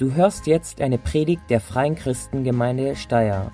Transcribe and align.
Du 0.00 0.14
hörst 0.14 0.46
jetzt 0.46 0.80
eine 0.80 0.96
Predigt 0.96 1.42
der 1.50 1.60
Freien 1.60 1.94
Christengemeinde 1.94 2.96
Steyr. 2.96 3.52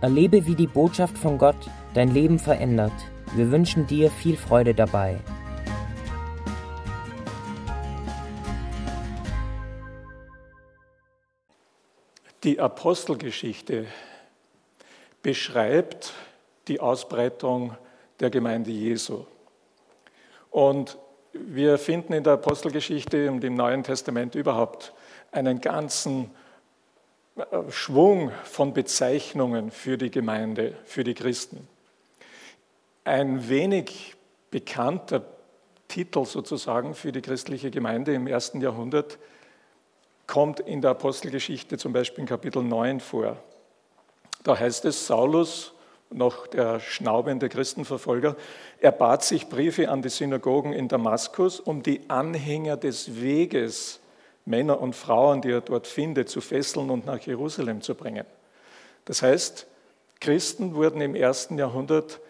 Erlebe, 0.00 0.44
wie 0.44 0.56
die 0.56 0.66
Botschaft 0.66 1.16
von 1.16 1.38
Gott 1.38 1.70
dein 1.94 2.12
Leben 2.12 2.40
verändert. 2.40 2.90
Wir 3.36 3.52
wünschen 3.52 3.86
dir 3.86 4.10
viel 4.10 4.36
Freude 4.36 4.74
dabei. 4.74 5.20
Die 12.42 12.58
Apostelgeschichte 12.58 13.86
beschreibt 15.22 16.12
die 16.66 16.80
Ausbreitung 16.80 17.76
der 18.18 18.30
Gemeinde 18.30 18.72
Jesu. 18.72 19.26
Und 20.50 20.98
wir 21.32 21.78
finden 21.78 22.14
in 22.14 22.24
der 22.24 22.32
Apostelgeschichte 22.32 23.30
und 23.30 23.44
im 23.44 23.54
Neuen 23.54 23.84
Testament 23.84 24.34
überhaupt 24.34 24.92
einen 25.34 25.60
ganzen 25.60 26.30
äh, 27.36 27.70
Schwung 27.70 28.30
von 28.44 28.72
Bezeichnungen 28.72 29.70
für 29.70 29.98
die 29.98 30.10
Gemeinde, 30.10 30.76
für 30.84 31.04
die 31.04 31.14
Christen. 31.14 31.68
Ein 33.04 33.48
wenig 33.48 34.14
bekannter 34.50 35.24
Titel 35.88 36.24
sozusagen 36.24 36.94
für 36.94 37.12
die 37.12 37.20
christliche 37.20 37.70
Gemeinde 37.70 38.14
im 38.14 38.26
ersten 38.26 38.60
Jahrhundert 38.60 39.18
kommt 40.26 40.60
in 40.60 40.80
der 40.80 40.92
Apostelgeschichte 40.92 41.76
zum 41.76 41.92
Beispiel 41.92 42.22
in 42.22 42.28
Kapitel 42.28 42.62
9 42.62 43.00
vor. 43.00 43.36
Da 44.42 44.58
heißt 44.58 44.86
es, 44.86 45.06
Saulus 45.06 45.72
noch 46.10 46.46
der 46.46 46.80
schnaubende 46.80 47.48
Christenverfolger, 47.48 48.36
er 48.80 48.92
bat 48.92 49.24
sich 49.24 49.48
Briefe 49.48 49.90
an 49.90 50.02
die 50.02 50.08
Synagogen 50.08 50.72
in 50.72 50.88
Damaskus, 50.88 51.60
um 51.60 51.82
die 51.82 52.08
Anhänger 52.08 52.76
des 52.76 53.20
Weges, 53.20 54.00
Männer 54.44 54.80
und 54.80 54.94
Frauen, 54.94 55.40
die 55.40 55.50
er 55.50 55.60
dort 55.60 55.86
findet, 55.86 56.28
zu 56.28 56.40
fesseln 56.40 56.90
und 56.90 57.06
nach 57.06 57.20
Jerusalem 57.20 57.80
zu 57.80 57.94
bringen. 57.94 58.26
Das 59.04 59.22
heißt, 59.22 59.66
Christen 60.20 60.74
wurden 60.74 61.00
im 61.00 61.14
ersten 61.14 61.58
Jahrhundert 61.58 62.20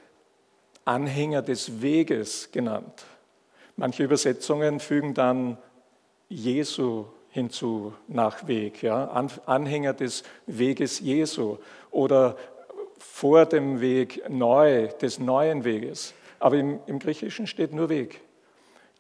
Anhänger 0.85 1.43
des 1.43 1.81
Weges 1.81 2.51
genannt. 2.53 3.05
Manche 3.77 4.05
Übersetzungen 4.05 4.81
fügen 4.81 5.15
dann 5.15 5.59
Jesu 6.29 7.07
hinzu 7.31 7.93
nach 8.07 8.47
Weg, 8.47 8.83
ja? 8.83 9.07
Anhänger 9.47 9.93
des 9.93 10.23
Weges 10.47 11.01
Jesu 11.01 11.59
oder 11.91 12.37
vor 12.99 13.47
dem 13.47 13.81
Weg 13.81 14.29
neu, 14.29 14.89
des 15.01 15.19
neuen 15.19 15.65
Weges. 15.65 16.15
Aber 16.39 16.57
im, 16.57 16.81
im 16.87 16.99
Griechischen 16.99 17.47
steht 17.47 17.73
nur 17.73 17.89
Weg. 17.89 18.21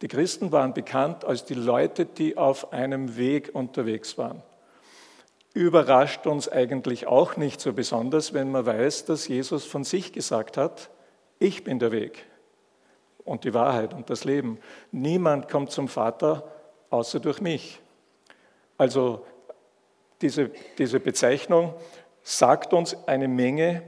Die 0.04 0.08
Christen 0.08 0.52
waren 0.52 0.74
bekannt 0.74 1.24
als 1.24 1.46
die 1.46 1.54
Leute, 1.54 2.04
die 2.04 2.36
auf 2.36 2.74
einem 2.74 3.16
Weg 3.16 3.54
unterwegs 3.54 4.18
waren. 4.18 4.42
Überrascht 5.54 6.26
uns 6.26 6.46
eigentlich 6.46 7.06
auch 7.06 7.38
nicht 7.38 7.58
so 7.58 7.72
besonders, 7.72 8.34
wenn 8.34 8.52
man 8.52 8.66
weiß, 8.66 9.06
dass 9.06 9.28
Jesus 9.28 9.64
von 9.64 9.82
sich 9.82 10.12
gesagt 10.12 10.58
hat, 10.58 10.90
ich 11.38 11.64
bin 11.64 11.78
der 11.78 11.90
Weg 11.90 12.26
und 13.24 13.44
die 13.44 13.54
Wahrheit 13.54 13.94
und 13.94 14.10
das 14.10 14.24
Leben. 14.24 14.58
Niemand 14.92 15.48
kommt 15.48 15.70
zum 15.70 15.88
Vater 15.88 16.52
außer 16.90 17.18
durch 17.18 17.40
mich. 17.40 17.80
Also 18.76 19.24
diese, 20.20 20.50
diese 20.76 21.00
Bezeichnung 21.00 21.72
sagt 22.22 22.74
uns 22.74 22.94
eine 23.06 23.26
Menge 23.26 23.82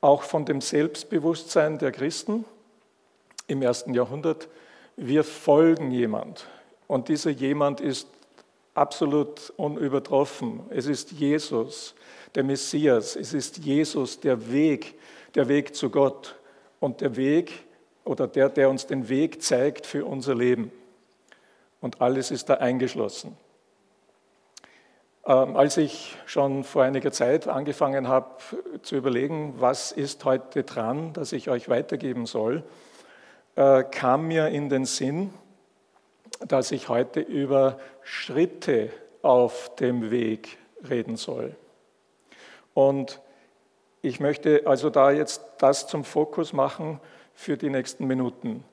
auch 0.00 0.24
von 0.24 0.46
dem 0.46 0.60
Selbstbewusstsein 0.60 1.78
der 1.78 1.92
Christen 1.92 2.44
im 3.46 3.62
ersten 3.62 3.94
Jahrhundert. 3.94 4.48
Wir 4.96 5.24
folgen 5.24 5.90
jemand 5.90 6.46
und 6.86 7.08
dieser 7.08 7.30
jemand 7.30 7.80
ist 7.80 8.08
absolut 8.74 9.52
unübertroffen. 9.56 10.60
Es 10.70 10.86
ist 10.86 11.12
Jesus, 11.12 11.94
der 12.34 12.44
Messias. 12.44 13.16
Es 13.16 13.32
ist 13.32 13.58
Jesus, 13.58 14.20
der 14.20 14.52
Weg, 14.52 14.94
der 15.34 15.48
Weg 15.48 15.74
zu 15.74 15.90
Gott 15.90 16.36
und 16.80 17.00
der 17.00 17.16
Weg 17.16 17.64
oder 18.04 18.26
der, 18.26 18.48
der 18.48 18.68
uns 18.68 18.86
den 18.86 19.08
Weg 19.08 19.42
zeigt 19.42 19.86
für 19.86 20.04
unser 20.04 20.34
Leben. 20.34 20.70
Und 21.80 22.00
alles 22.00 22.30
ist 22.30 22.48
da 22.48 22.54
eingeschlossen. 22.54 23.36
Ähm, 25.26 25.56
als 25.56 25.76
ich 25.76 26.16
schon 26.26 26.64
vor 26.64 26.82
einiger 26.82 27.10
Zeit 27.10 27.48
angefangen 27.48 28.08
habe 28.08 28.26
zu 28.82 28.96
überlegen, 28.96 29.54
was 29.58 29.90
ist 29.90 30.24
heute 30.24 30.64
dran, 30.64 31.12
dass 31.14 31.32
ich 31.32 31.48
euch 31.48 31.68
weitergeben 31.68 32.26
soll, 32.26 32.62
äh, 33.56 33.84
kam 33.84 34.28
mir 34.28 34.48
in 34.48 34.68
den 34.68 34.84
Sinn, 34.84 35.32
dass 36.46 36.72
ich 36.72 36.88
heute 36.88 37.20
über 37.20 37.78
Schritte 38.02 38.90
auf 39.22 39.74
dem 39.76 40.10
Weg 40.10 40.58
reden 40.88 41.16
soll. 41.16 41.56
Und 42.74 43.20
ich 44.02 44.20
möchte 44.20 44.62
also 44.66 44.90
da 44.90 45.10
jetzt 45.10 45.42
das 45.58 45.86
zum 45.86 46.04
Fokus 46.04 46.52
machen 46.52 47.00
für 47.34 47.56
die 47.56 47.70
nächsten 47.70 48.06
Minuten. 48.06 48.64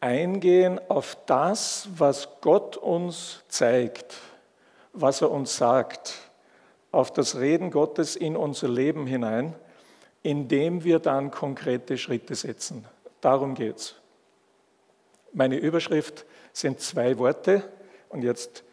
Eingehen 0.00 0.80
auf 0.88 1.16
das, 1.26 1.88
was 1.96 2.28
Gott 2.40 2.76
uns 2.76 3.42
zeigt 3.48 4.16
was 4.92 5.22
er 5.22 5.30
uns 5.30 5.56
sagt, 5.56 6.14
auf 6.92 7.12
das 7.12 7.38
Reden 7.38 7.70
Gottes 7.70 8.16
in 8.16 8.36
unser 8.36 8.68
Leben 8.68 9.06
hinein, 9.06 9.54
indem 10.22 10.84
wir 10.84 10.98
dann 10.98 11.30
konkrete 11.30 11.96
Schritte 11.96 12.34
setzen. 12.34 12.84
Darum 13.20 13.54
geht 13.54 13.76
es. 13.76 13.94
Meine 15.32 15.56
Überschrift 15.56 16.24
sind 16.52 16.80
zwei 16.80 17.18
Worte 17.18 17.62
und 18.08 18.22
jetzt 18.22 18.64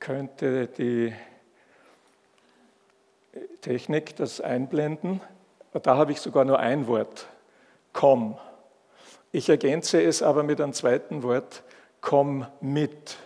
könnte 0.00 0.66
die 0.66 1.12
Technik 3.60 4.16
das 4.16 4.40
einblenden. 4.40 5.20
Da 5.72 5.96
habe 5.96 6.12
ich 6.12 6.20
sogar 6.20 6.44
nur 6.44 6.58
ein 6.58 6.86
Wort, 6.86 7.28
komm. 7.92 8.38
Ich 9.30 9.48
ergänze 9.48 10.02
es 10.02 10.22
aber 10.22 10.42
mit 10.42 10.60
einem 10.60 10.72
zweiten 10.72 11.22
Wort, 11.22 11.62
komm 12.00 12.46
mit 12.60 13.16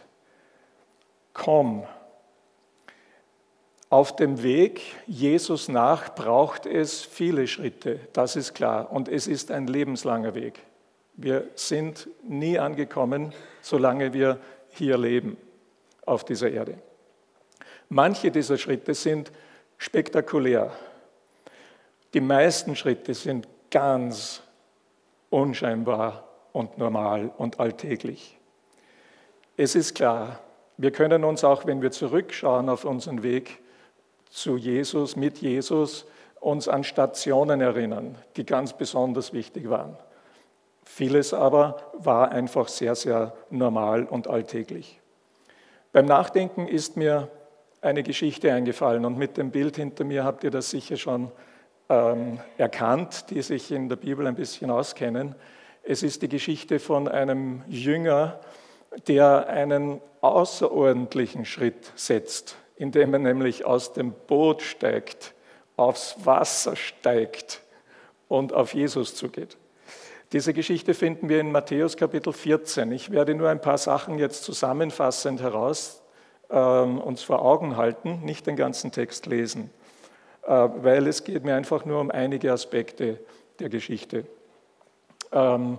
komm. 1.37 1.85
Auf 3.89 4.17
dem 4.17 4.43
Weg 4.43 4.81
Jesus 5.07 5.69
nach 5.69 6.15
braucht 6.15 6.67
es 6.67 7.03
viele 7.03 7.47
Schritte, 7.47 8.01
das 8.13 8.35
ist 8.35 8.55
klar. 8.55 8.91
Und 8.91 9.09
es 9.09 9.27
ist 9.27 9.51
ein 9.51 9.67
lebenslanger 9.67 10.35
Weg. 10.35 10.61
Wir 11.17 11.49
sind 11.55 12.09
nie 12.23 12.59
angekommen, 12.59 13.33
solange 13.63 14.13
wir 14.13 14.39
hier 14.69 14.99
leben 14.99 15.39
auf 16.05 16.25
dieser 16.25 16.51
Erde. 16.51 16.79
Manche 17.89 18.31
dieser 18.31 18.59
Schritte 18.59 18.95
sind 18.95 19.33
spektakulär. 19.79 20.73
Die 22.13 22.21
meisten 22.21 22.77
Schritte 22.77 23.15
sind 23.15 23.49
ganz 23.71 24.43
unscheinbar 25.31 26.29
und 26.53 26.79
normal 26.79 27.31
und 27.39 27.61
alltäglich. 27.61 28.39
Es 29.57 29.75
ist 29.75 29.95
klar, 29.95 30.41
wir 30.77 30.91
können 30.91 31.25
uns 31.25 31.45
auch, 31.45 31.65
wenn 31.65 31.81
wir 31.81 31.91
zurückschauen 31.91 32.69
auf 32.69 32.85
unseren 32.85 33.23
Weg 33.23 33.61
zu 34.29 34.57
Jesus, 34.59 35.17
mit 35.17 35.39
Jesus, 35.39 36.07
uns 36.41 36.69
an 36.69 36.85
Stationen 36.85 37.63
erinnern, 37.63 38.19
die 38.37 38.45
ganz 38.45 38.77
besonders 38.77 39.33
wichtig 39.33 39.71
waren. 39.71 39.97
Vieles 40.89 41.35
aber 41.35 41.91
war 41.95 42.31
einfach 42.31 42.69
sehr, 42.69 42.95
sehr 42.95 43.35
normal 43.51 44.05
und 44.05 44.29
alltäglich. 44.29 45.01
Beim 45.93 46.07
Nachdenken 46.07 46.69
ist 46.69 46.97
mir 46.97 47.29
eine 47.83 48.03
Geschichte 48.03 48.53
eingefallen 48.53 49.05
und 49.05 49.19
mit 49.19 49.37
dem 49.37 49.51
Bild 49.51 49.77
hinter 49.77 50.05
mir 50.05 50.25
habt 50.25 50.45
ihr 50.45 50.51
das 50.51 50.71
sicher 50.71 50.97
schon 50.97 51.33
ähm, 51.89 52.39
erkannt, 52.57 53.27
die 53.31 53.43
sich 53.43 53.73
in 53.73 53.89
der 53.89 53.97
Bibel 53.97 54.27
ein 54.27 54.37
bisschen 54.37 54.71
auskennen. 54.71 55.35
Es 55.83 56.03
ist 56.03 56.23
die 56.23 56.29
Geschichte 56.29 56.79
von 56.79 57.09
einem 57.09 57.63
Jünger, 57.67 58.41
der 59.09 59.49
einen 59.49 60.01
außerordentlichen 60.21 61.45
Schritt 61.45 61.93
setzt, 61.97 62.57
indem 62.77 63.13
er 63.13 63.19
nämlich 63.19 63.67
aus 63.67 63.93
dem 63.93 64.13
Boot 64.13 64.63
steigt, 64.63 65.35
aufs 65.77 66.25
Wasser 66.25 66.77
steigt 66.77 67.61
und 68.29 68.53
auf 68.53 68.73
Jesus 68.73 69.15
zugeht. 69.15 69.59
Diese 70.33 70.53
Geschichte 70.53 70.93
finden 70.95 71.29
wir 71.29 71.39
in 71.39 71.53
Matthäus 71.53 71.97
Kapitel 71.97 72.33
14. 72.33 72.91
Ich 72.91 73.13
werde 73.13 73.37
nur 73.37 73.49
ein 73.49 73.61
paar 73.61 73.79
Sachen 73.79 74.19
jetzt 74.19 74.43
zusammenfassend 74.43 75.41
heraus 75.41 76.03
äh, 76.49 76.59
uns 76.59 77.23
vor 77.23 77.43
Augen 77.43 77.77
halten, 77.77 78.23
nicht 78.25 78.45
den 78.49 78.57
ganzen 78.57 78.91
Text 78.91 79.27
lesen, 79.27 79.71
äh, 80.43 80.51
weil 80.51 81.07
es 81.07 81.23
geht 81.23 81.45
mir 81.45 81.55
einfach 81.55 81.85
nur 81.85 82.01
um 82.01 82.11
einige 82.11 82.53
Aspekte 82.53 83.21
der 83.61 83.69
Geschichte. 83.69 84.27
Ähm, 85.31 85.79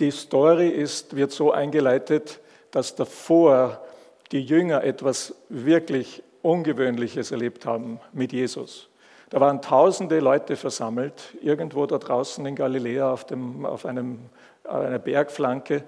die 0.00 0.10
Story 0.10 0.68
ist, 0.68 1.14
wird 1.14 1.30
so 1.30 1.52
eingeleitet, 1.52 2.40
dass 2.72 2.96
davor 2.96 3.84
die 4.32 4.42
Jünger 4.42 4.82
etwas 4.82 5.36
wirklich 5.48 6.24
Ungewöhnliches 6.42 7.30
erlebt 7.30 7.66
haben 7.66 8.00
mit 8.12 8.32
Jesus. 8.32 8.89
Da 9.30 9.40
waren 9.40 9.62
tausende 9.62 10.18
Leute 10.18 10.56
versammelt, 10.56 11.36
irgendwo 11.40 11.86
da 11.86 11.98
draußen 11.98 12.44
in 12.44 12.56
Galiläa 12.56 13.12
auf, 13.12 13.24
dem, 13.24 13.64
auf 13.64 13.86
einem, 13.86 14.18
einer 14.64 14.98
Bergflanke. 14.98 15.84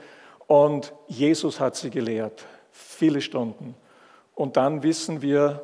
Und 0.47 0.93
Jesus 1.09 1.59
hat 1.59 1.75
sie 1.75 1.91
gelehrt, 1.91 2.47
viele 2.71 3.21
Stunden. 3.21 3.75
Und 4.37 4.56
dann 4.56 4.85
wissen 4.85 5.23
wir, 5.23 5.61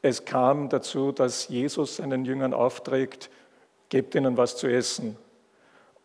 es 0.00 0.24
kam 0.24 0.70
dazu, 0.70 1.12
dass 1.12 1.48
Jesus 1.48 1.96
seinen 1.96 2.24
Jüngern 2.24 2.54
aufträgt, 2.54 3.28
gebt 3.90 4.14
ihnen 4.14 4.38
was 4.38 4.56
zu 4.56 4.66
essen. 4.66 5.16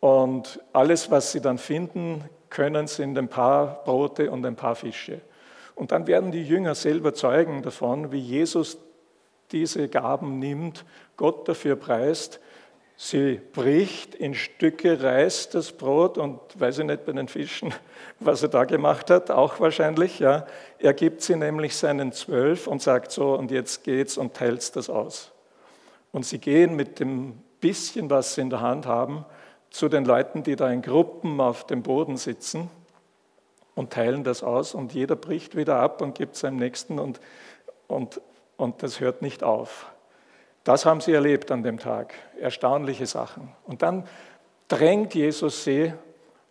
Und 0.00 0.60
alles, 0.74 1.10
was 1.10 1.32
sie 1.32 1.40
dann 1.40 1.56
finden 1.56 2.24
können, 2.50 2.88
sind 2.88 3.16
ein 3.16 3.28
paar 3.28 3.82
Brote 3.84 4.30
und 4.30 4.44
ein 4.44 4.56
paar 4.56 4.74
Fische. 4.74 5.22
Und 5.74 5.92
dann 5.92 6.06
werden 6.06 6.30
die 6.30 6.44
Jünger 6.44 6.74
selber 6.74 7.14
Zeugen 7.14 7.62
davon, 7.62 8.12
wie 8.12 8.18
Jesus 8.18 8.76
diese 9.52 9.88
Gaben 9.88 10.38
nimmt, 10.38 10.84
Gott 11.16 11.48
dafür 11.48 11.76
preist. 11.76 12.40
Sie 12.96 13.40
bricht 13.52 14.14
in 14.14 14.34
Stücke, 14.34 15.02
reißt 15.02 15.54
das 15.54 15.72
Brot 15.72 16.16
und 16.16 16.38
weiß 16.54 16.78
ich 16.78 16.84
nicht 16.84 17.04
bei 17.04 17.12
den 17.12 17.26
Fischen, 17.26 17.74
was 18.20 18.42
er 18.42 18.48
da 18.48 18.64
gemacht 18.64 19.10
hat, 19.10 19.30
auch 19.30 19.58
wahrscheinlich. 19.58 20.20
Ja. 20.20 20.46
Er 20.78 20.94
gibt 20.94 21.22
sie 21.22 21.36
nämlich 21.36 21.76
seinen 21.76 22.12
Zwölf 22.12 22.66
und 22.66 22.82
sagt 22.82 23.10
so, 23.10 23.34
und 23.34 23.50
jetzt 23.50 23.82
geht's 23.82 24.16
und 24.16 24.34
teilt 24.34 24.76
das 24.76 24.88
aus. 24.88 25.32
Und 26.12 26.24
sie 26.24 26.38
gehen 26.38 26.76
mit 26.76 27.00
dem 27.00 27.40
bisschen, 27.60 28.10
was 28.10 28.34
sie 28.34 28.42
in 28.42 28.50
der 28.50 28.60
Hand 28.60 28.86
haben, 28.86 29.24
zu 29.70 29.88
den 29.88 30.04
Leuten, 30.04 30.44
die 30.44 30.54
da 30.54 30.70
in 30.70 30.82
Gruppen 30.82 31.40
auf 31.40 31.66
dem 31.66 31.82
Boden 31.82 32.16
sitzen 32.16 32.70
und 33.74 33.92
teilen 33.92 34.22
das 34.22 34.42
aus 34.42 34.74
und 34.74 34.94
jeder 34.94 35.16
bricht 35.16 35.56
wieder 35.56 35.76
ab 35.76 36.00
und 36.00 36.14
gibt 36.14 36.36
seinem 36.36 36.56
Nächsten 36.56 36.98
und, 36.98 37.20
und, 37.88 38.20
und 38.56 38.82
das 38.82 39.00
hört 39.00 39.22
nicht 39.22 39.42
auf. 39.42 39.92
Das 40.64 40.86
haben 40.86 41.00
sie 41.00 41.12
erlebt 41.12 41.50
an 41.50 41.62
dem 41.62 41.78
Tag. 41.78 42.14
Erstaunliche 42.40 43.06
Sachen. 43.06 43.52
Und 43.64 43.82
dann 43.82 44.08
drängt 44.68 45.14
Jesus 45.14 45.64
sie 45.64 45.92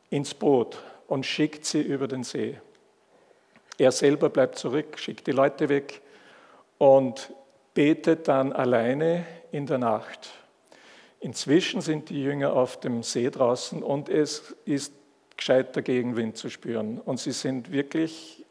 ins 0.09 0.33
Boot 0.33 0.77
und 1.07 1.25
schickt 1.25 1.65
sie 1.65 1.81
über 1.81 2.07
den 2.07 2.23
See. 2.23 2.59
Er 3.77 3.91
selber 3.91 4.29
bleibt 4.29 4.59
zurück, 4.59 4.99
schickt 4.99 5.25
die 5.25 5.31
Leute 5.31 5.67
weg 5.67 6.01
und 6.77 7.33
betet 7.73 8.27
dann 8.27 8.53
alleine 8.53 9.25
in 9.51 9.65
der 9.65 9.79
Nacht. 9.79 10.29
Inzwischen 11.19 11.81
sind 11.81 12.09
die 12.09 12.21
Jünger 12.21 12.53
auf 12.53 12.79
dem 12.79 13.01
See 13.01 13.29
draußen 13.29 13.81
und 13.81 14.09
es 14.09 14.55
ist 14.65 14.93
gescheiter 15.37 15.81
Gegenwind 15.81 16.37
zu 16.37 16.49
spüren. 16.49 16.99
Und 16.99 17.19
sie 17.19 17.31
sind 17.31 17.71
wirklich, 17.71 18.45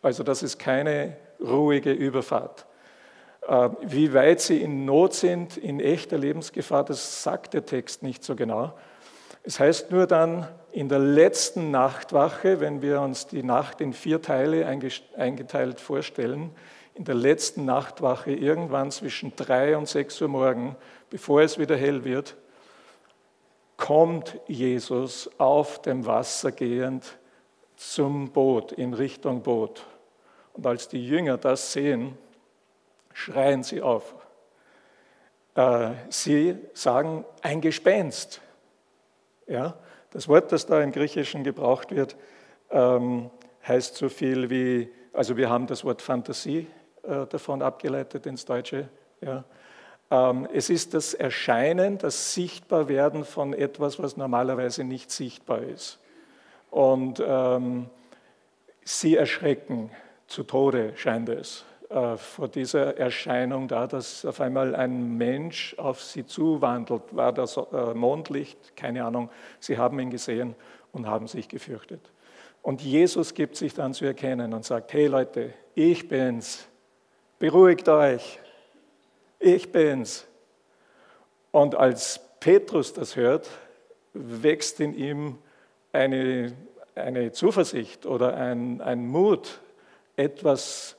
also 0.00 0.22
das 0.22 0.42
ist 0.42 0.58
keine 0.58 1.16
ruhige 1.40 1.92
Überfahrt. 1.92 2.66
Äh, 3.46 3.70
wie 3.82 4.14
weit 4.14 4.40
sie 4.40 4.60
in 4.60 4.84
Not 4.84 5.14
sind, 5.14 5.56
in 5.56 5.80
echter 5.80 6.16
Lebensgefahr, 6.16 6.84
das 6.84 7.22
sagt 7.22 7.54
der 7.54 7.66
Text 7.66 8.02
nicht 8.02 8.24
so 8.24 8.34
genau. 8.36 8.72
Es 9.42 9.60
heißt 9.60 9.90
nur 9.90 10.06
dann 10.06 10.48
in 10.72 10.88
der 10.88 10.98
letzten 10.98 11.70
Nachtwache, 11.70 12.60
wenn 12.60 12.80
wir 12.80 13.00
uns 13.02 13.26
die 13.26 13.42
Nacht 13.42 13.80
in 13.82 13.92
vier 13.92 14.22
Teile 14.22 14.66
eingeteilt 15.16 15.80
vorstellen, 15.80 16.50
in 16.94 17.04
der 17.04 17.14
letzten 17.14 17.66
Nachtwache 17.66 18.32
irgendwann 18.32 18.90
zwischen 18.90 19.36
drei 19.36 19.76
und 19.76 19.88
sechs 19.88 20.20
Uhr 20.22 20.28
morgen, 20.28 20.76
bevor 21.10 21.42
es 21.42 21.58
wieder 21.58 21.76
hell 21.76 22.04
wird, 22.04 22.36
kommt 23.76 24.38
Jesus 24.46 25.28
auf 25.36 25.82
dem 25.82 26.06
Wasser 26.06 26.52
gehend 26.52 27.18
zum 27.76 28.30
Boot, 28.30 28.72
in 28.72 28.94
Richtung 28.94 29.42
Boot. 29.42 29.84
Und 30.54 30.66
als 30.66 30.88
die 30.88 31.06
Jünger 31.06 31.36
das 31.36 31.72
sehen, 31.72 32.16
schreien 33.14 33.62
sie 33.62 33.80
auf. 33.80 34.14
Äh, 35.54 35.92
sie 36.10 36.58
sagen 36.74 37.24
ein 37.40 37.62
Gespenst. 37.62 38.42
Ja, 39.46 39.78
das 40.10 40.28
Wort, 40.28 40.52
das 40.52 40.66
da 40.66 40.82
im 40.82 40.92
Griechischen 40.92 41.44
gebraucht 41.44 41.90
wird, 41.90 42.16
ähm, 42.70 43.30
heißt 43.66 43.96
so 43.96 44.08
viel 44.08 44.50
wie, 44.50 44.90
also 45.12 45.36
wir 45.36 45.48
haben 45.48 45.66
das 45.66 45.84
Wort 45.84 46.02
Fantasie 46.02 46.66
äh, 47.02 47.26
davon 47.26 47.62
abgeleitet 47.62 48.26
ins 48.26 48.44
Deutsche. 48.44 48.88
Ja. 49.20 49.44
Ähm, 50.10 50.48
es 50.52 50.70
ist 50.70 50.94
das 50.94 51.14
Erscheinen, 51.14 51.98
das 51.98 52.34
Sichtbarwerden 52.34 53.24
von 53.24 53.54
etwas, 53.54 54.02
was 54.02 54.16
normalerweise 54.16 54.84
nicht 54.84 55.10
sichtbar 55.10 55.62
ist. 55.62 55.98
Und 56.70 57.22
ähm, 57.24 57.88
sie 58.84 59.16
erschrecken 59.16 59.90
zu 60.26 60.42
Tode, 60.42 60.92
scheint 60.96 61.28
es, 61.28 61.64
vor 62.16 62.48
dieser 62.48 62.96
Erscheinung 62.96 63.68
da, 63.68 63.86
dass 63.86 64.24
auf 64.24 64.40
einmal 64.40 64.74
ein 64.74 65.16
Mensch 65.16 65.74
auf 65.78 66.02
sie 66.02 66.26
zuwandelt. 66.26 67.02
War 67.12 67.32
das 67.32 67.56
äh, 67.56 67.94
Mondlicht? 67.94 68.76
Keine 68.76 69.04
Ahnung. 69.04 69.30
Sie 69.60 69.78
haben 69.78 70.00
ihn 70.00 70.10
gesehen 70.10 70.56
und 70.92 71.06
haben 71.06 71.28
sich 71.28 71.48
gefürchtet. 71.48 72.00
Und 72.62 72.82
Jesus 72.82 73.34
gibt 73.34 73.56
sich 73.56 73.74
dann 73.74 73.94
zu 73.94 74.06
erkennen 74.06 74.54
und 74.54 74.64
sagt, 74.64 74.92
hey 74.92 75.06
Leute, 75.06 75.52
ich 75.74 76.08
bin's, 76.08 76.66
beruhigt 77.38 77.88
euch, 77.88 78.40
ich 79.38 79.70
bin's. 79.70 80.26
Und 81.52 81.74
als 81.74 82.20
Petrus 82.40 82.92
das 82.92 83.16
hört, 83.16 83.48
wächst 84.14 84.80
in 84.80 84.94
ihm 84.94 85.38
eine, 85.92 86.56
eine 86.94 87.32
Zuversicht 87.32 88.06
oder 88.06 88.36
ein, 88.36 88.80
ein 88.80 89.06
Mut, 89.06 89.60
etwas 90.16 90.96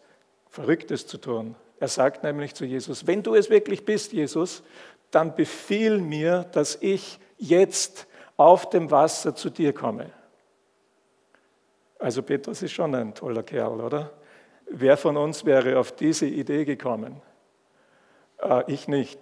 Verrücktes 0.56 1.06
zu 1.06 1.18
tun. 1.18 1.54
Er 1.82 1.90
sagt 1.90 2.24
nämlich 2.24 2.56
zu 2.56 2.64
Jesus, 2.64 3.06
wenn 3.06 3.22
du 3.22 3.36
es 3.36 3.50
wirklich 3.50 3.84
bist, 3.84 4.14
Jesus, 4.14 4.64
dann 5.12 5.36
befiehl 5.36 6.00
mir, 6.00 6.46
dass 6.54 6.78
ich 6.80 7.20
jetzt 7.38 8.08
auf 8.38 8.70
dem 8.70 8.90
Wasser 8.90 9.36
zu 9.36 9.50
dir 9.50 9.74
komme. 9.74 10.12
Also 12.00 12.24
Petrus 12.24 12.62
ist 12.62 12.72
schon 12.72 12.96
ein 12.96 13.14
toller 13.14 13.44
Kerl, 13.44 13.82
oder? 13.82 14.12
Wer 14.68 14.96
von 14.96 15.18
uns 15.18 15.44
wäre 15.44 15.78
auf 15.78 15.92
diese 15.92 16.26
Idee 16.26 16.64
gekommen? 16.64 17.22
Äh, 18.42 18.64
ich 18.68 18.88
nicht. 18.88 19.20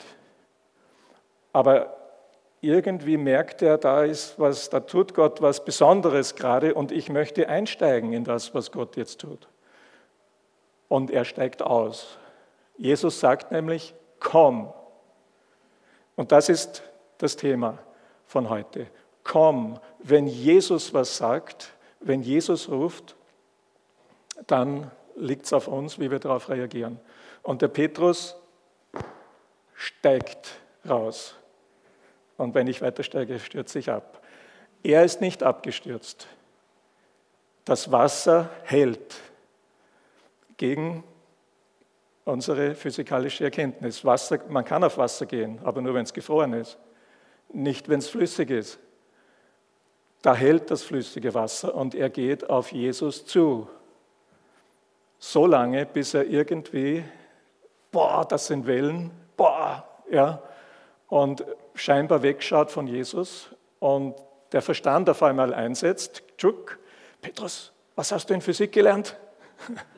Aber 1.52 1.98
irgendwie 2.62 3.18
merkt 3.18 3.64
er, 3.64 3.80
da 3.80 4.04
ist 4.04 4.38
was, 4.38 4.70
da 4.70 4.82
tut 4.82 5.16
Gott 5.16 5.42
was 5.42 5.66
Besonderes 5.66 6.36
gerade 6.36 6.76
und 6.76 6.92
ich 6.92 7.10
möchte 7.10 7.50
einsteigen 7.50 8.14
in 8.14 8.24
das, 8.24 8.54
was 8.54 8.72
Gott 8.72 8.98
jetzt 8.98 9.20
tut. 9.20 9.48
Und 10.94 11.10
er 11.10 11.26
steigt 11.26 11.64
aus. 11.64 12.20
Jesus 12.78 13.20
sagt 13.20 13.52
nämlich, 13.52 13.96
komm. 14.20 14.72
Und 16.16 16.32
das 16.32 16.50
ist 16.50 16.84
das 17.18 17.36
Thema 17.36 17.80
von 18.28 18.48
heute. 18.48 18.86
Komm. 19.24 19.80
Wenn 19.98 20.28
Jesus 20.28 20.94
was 20.94 21.18
sagt, 21.18 21.74
wenn 22.00 22.22
Jesus 22.22 22.70
ruft, 22.70 23.16
dann 24.46 24.92
liegt 25.16 25.48
es 25.48 25.54
auf 25.54 25.68
uns, 25.68 25.98
wie 25.98 26.12
wir 26.12 26.20
darauf 26.20 26.48
reagieren. 26.50 27.00
Und 27.42 27.64
der 27.64 27.70
Petrus 27.70 28.36
steigt 29.74 30.60
raus. 30.88 31.34
Und 32.38 32.54
wenn 32.54 32.68
ich 32.68 32.84
weiter 32.84 33.02
steige, 33.02 33.40
stürze 33.40 33.80
ich 33.80 33.90
ab. 33.90 34.22
Er 34.84 35.04
ist 35.04 35.22
nicht 35.22 35.42
abgestürzt. 35.42 36.28
Das 37.66 37.92
Wasser 37.92 38.52
hält 38.62 39.16
gegen 40.64 41.04
unsere 42.24 42.74
physikalische 42.74 43.44
Erkenntnis. 43.44 44.06
Wasser, 44.06 44.40
man 44.48 44.64
kann 44.64 44.82
auf 44.86 44.98
Wasser 44.98 45.26
gehen, 45.26 45.60
aber 45.66 45.82
nur 45.82 45.94
wenn 45.94 46.06
es 46.06 46.14
gefroren 46.14 46.54
ist, 46.54 46.78
nicht 47.52 47.90
wenn 47.90 48.00
es 48.00 48.08
flüssig 48.08 48.50
ist. 48.50 48.80
Da 50.22 50.34
hält 50.34 50.72
das 50.72 50.82
flüssige 50.82 51.34
Wasser 51.34 51.76
und 51.76 51.96
er 51.96 52.10
geht 52.10 52.50
auf 52.50 52.72
Jesus 52.72 53.26
zu 53.26 53.68
so 55.20 55.46
lange, 55.46 55.86
bis 55.86 56.14
er 56.14 56.28
irgendwie, 56.28 57.04
boah, 57.92 58.26
das 58.26 58.48
sind 58.48 58.66
Wellen, 58.66 59.12
boah, 59.36 59.86
ja, 60.10 60.42
und 61.10 61.44
scheinbar 61.76 62.24
wegschaut 62.24 62.72
von 62.72 62.88
Jesus 62.88 63.50
und 63.80 64.16
der 64.54 64.62
Verstand 64.62 65.10
auf 65.10 65.22
einmal 65.24 65.54
einsetzt, 65.54 66.24
Tschuk, 66.38 66.80
Petrus, 67.22 67.74
was 67.98 68.14
hast 68.14 68.30
du 68.30 68.34
in 68.34 68.40
Physik 68.40 68.72
gelernt? 68.72 69.18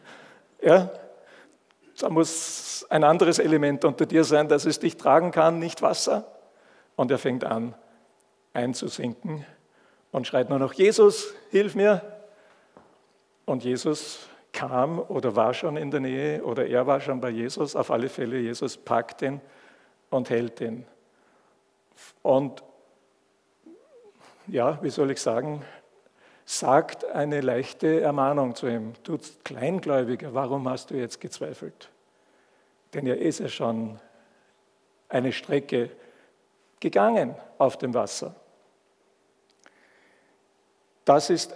ja, 0.61 0.89
da 1.99 2.09
muss 2.09 2.85
ein 2.89 3.03
anderes 3.03 3.39
Element 3.39 3.85
unter 3.85 4.05
dir 4.05 4.23
sein, 4.23 4.47
dass 4.47 4.65
es 4.65 4.79
dich 4.79 4.97
tragen 4.97 5.31
kann, 5.31 5.59
nicht 5.59 5.81
Wasser. 5.81 6.25
Und 6.95 7.11
er 7.11 7.17
fängt 7.17 7.43
an 7.43 7.73
einzusinken 8.53 9.45
und 10.11 10.25
schreit 10.27 10.49
nur 10.49 10.59
noch, 10.59 10.73
Jesus, 10.73 11.33
hilf 11.51 11.75
mir. 11.75 12.01
Und 13.45 13.63
Jesus 13.63 14.27
kam 14.53 14.99
oder 14.99 15.35
war 15.35 15.53
schon 15.53 15.77
in 15.77 15.91
der 15.91 15.99
Nähe 15.99 16.43
oder 16.43 16.65
er 16.65 16.87
war 16.87 17.01
schon 17.01 17.19
bei 17.19 17.29
Jesus. 17.29 17.75
Auf 17.75 17.91
alle 17.91 18.09
Fälle, 18.09 18.39
Jesus 18.39 18.77
packt 18.77 19.21
ihn 19.21 19.41
und 20.09 20.29
hält 20.29 20.61
ihn. 20.61 20.85
Und 22.23 22.63
ja, 24.47 24.79
wie 24.81 24.89
soll 24.89 25.11
ich 25.11 25.21
sagen, 25.21 25.63
sagt 26.45 27.05
eine 27.05 27.41
leichte 27.41 28.01
Ermahnung 28.01 28.55
zu 28.55 28.67
ihm. 28.67 28.93
Du 29.03 29.17
Kleingläubiger, 29.43 30.33
warum 30.33 30.69
hast 30.69 30.91
du 30.91 30.95
jetzt 30.95 31.19
gezweifelt? 31.19 31.89
Denn 32.93 33.07
er 33.07 33.17
ist 33.17 33.39
ja 33.39 33.49
schon 33.49 33.99
eine 35.09 35.31
Strecke 35.31 35.89
gegangen 36.79 37.35
auf 37.57 37.77
dem 37.77 37.93
Wasser. 37.93 38.35
Das 41.03 41.29
ist 41.29 41.53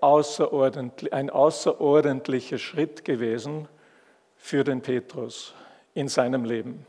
außerordentlich, 0.00 1.12
ein 1.12 1.28
außerordentlicher 1.28 2.58
Schritt 2.58 3.04
gewesen 3.04 3.68
für 4.36 4.64
den 4.64 4.80
Petrus 4.80 5.54
in 5.92 6.08
seinem 6.08 6.44
Leben, 6.44 6.86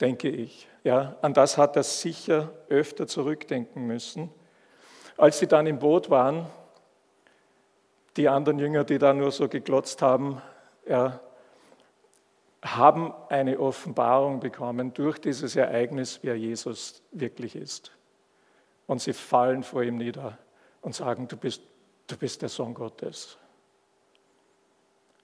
denke 0.00 0.28
ich. 0.28 0.68
Ja, 0.82 1.16
an 1.22 1.32
das 1.32 1.58
hat 1.58 1.76
er 1.76 1.84
sicher 1.84 2.50
öfter 2.68 3.06
zurückdenken 3.06 3.86
müssen. 3.86 4.30
Als 5.18 5.40
sie 5.40 5.48
dann 5.48 5.66
im 5.66 5.80
Boot 5.80 6.10
waren, 6.10 6.46
die 8.16 8.28
anderen 8.28 8.60
Jünger, 8.60 8.84
die 8.84 8.98
da 8.98 9.12
nur 9.12 9.32
so 9.32 9.48
geglotzt 9.48 10.00
haben, 10.00 10.40
ja, 10.86 11.20
haben 12.62 13.12
eine 13.28 13.58
Offenbarung 13.58 14.38
bekommen 14.38 14.94
durch 14.94 15.18
dieses 15.18 15.56
Ereignis, 15.56 16.20
wer 16.22 16.36
Jesus 16.36 17.02
wirklich 17.10 17.56
ist. 17.56 17.92
Und 18.86 19.02
sie 19.02 19.12
fallen 19.12 19.64
vor 19.64 19.82
ihm 19.82 19.96
nieder 19.96 20.38
und 20.82 20.94
sagen, 20.94 21.26
du 21.26 21.36
bist, 21.36 21.62
du 22.06 22.16
bist 22.16 22.42
der 22.42 22.48
Sohn 22.48 22.74
Gottes. 22.74 23.38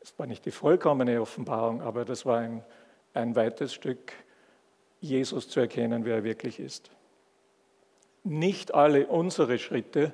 Es 0.00 0.18
war 0.18 0.26
nicht 0.26 0.44
die 0.44 0.50
vollkommene 0.50 1.20
Offenbarung, 1.20 1.82
aber 1.82 2.04
das 2.04 2.26
war 2.26 2.38
ein, 2.38 2.64
ein 3.14 3.36
weites 3.36 3.72
Stück, 3.72 4.12
Jesus 5.00 5.48
zu 5.48 5.60
erkennen, 5.60 6.04
wer 6.04 6.16
er 6.16 6.24
wirklich 6.24 6.58
ist. 6.58 6.90
Nicht 8.25 8.75
alle 8.75 9.07
unsere 9.07 9.59
Schritte 9.59 10.12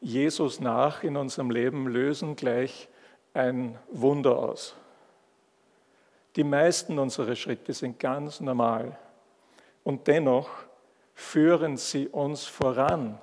Jesus 0.00 0.60
nach 0.60 1.02
in 1.02 1.16
unserem 1.16 1.50
Leben 1.50 1.86
lösen 1.86 2.36
gleich 2.36 2.88
ein 3.34 3.78
Wunder 3.90 4.38
aus. 4.38 4.74
Die 6.36 6.44
meisten 6.44 6.98
unserer 6.98 7.34
Schritte 7.36 7.72
sind 7.72 7.98
ganz 7.98 8.40
normal 8.40 8.96
und 9.84 10.06
dennoch 10.06 10.48
führen 11.12 11.76
sie 11.76 12.08
uns 12.08 12.44
voran 12.44 13.20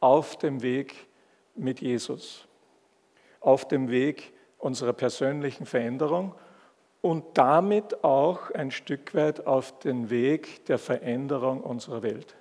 auf 0.00 0.36
dem 0.36 0.62
Weg 0.62 1.06
mit 1.54 1.80
Jesus, 1.80 2.46
auf 3.40 3.66
dem 3.66 3.88
Weg 3.90 4.32
unserer 4.58 4.92
persönlichen 4.92 5.66
Veränderung 5.66 6.34
und 7.00 7.24
damit 7.38 8.02
auch 8.04 8.50
ein 8.50 8.70
Stück 8.70 9.14
weit 9.14 9.46
auf 9.46 9.78
den 9.78 10.10
Weg 10.10 10.66
der 10.66 10.78
Veränderung 10.78 11.62
unserer 11.62 12.02
Welt. 12.02 12.37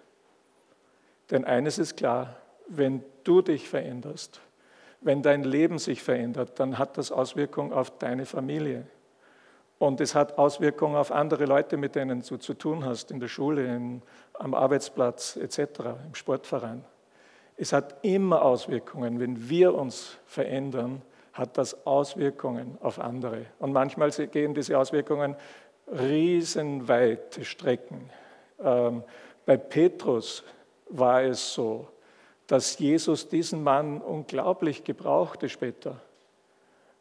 Denn 1.32 1.46
eines 1.46 1.78
ist 1.78 1.98
klar, 1.98 2.38
wenn 2.68 3.04
du 3.24 3.42
dich 3.42 3.70
veränderst, 3.70 4.42
wenn 5.02 5.22
dein 5.22 5.44
Leben 5.44 5.78
sich 5.80 6.02
verändert, 6.02 6.60
dann 6.60 6.78
hat 6.78 6.98
das 6.98 7.12
Auswirkungen 7.12 7.72
auf 7.72 7.98
deine 7.98 8.26
Familie. 8.26 8.88
Und 9.80 10.02
es 10.02 10.16
hat 10.16 10.38
Auswirkungen 10.40 10.96
auf 10.96 11.12
andere 11.12 11.46
Leute, 11.46 11.78
mit 11.78 11.96
denen 11.96 12.22
du 12.22 12.38
zu 12.38 12.56
tun 12.56 12.84
hast, 12.84 13.12
in 13.12 13.20
der 13.20 13.28
Schule, 13.28 13.76
in, 13.76 14.02
am 14.34 14.56
Arbeitsplatz 14.56 15.38
etc., 15.38 15.60
im 16.08 16.16
Sportverein. 16.16 16.84
Es 17.58 17.74
hat 17.74 18.04
immer 18.04 18.42
Auswirkungen. 18.42 19.20
Wenn 19.20 19.50
wir 19.50 19.76
uns 19.76 20.18
verändern, 20.26 21.04
hat 21.34 21.58
das 21.58 21.86
Auswirkungen 21.86 22.78
auf 22.82 23.00
andere. 23.00 23.46
Und 23.60 23.72
manchmal 23.72 24.10
gehen 24.10 24.56
diese 24.56 24.78
Auswirkungen 24.78 25.36
riesenweite 25.88 27.46
Strecken. 27.46 28.10
Ähm, 28.60 29.04
bei 29.46 29.58
Petrus 29.58 30.44
war 30.90 31.24
es 31.24 31.54
so, 31.54 31.88
dass 32.48 32.80
Jesus 32.80 33.28
diesen 33.28 33.64
Mann 33.64 34.02
unglaublich 34.02 34.84
gebrauchte 34.84 35.50
später. 35.50 36.00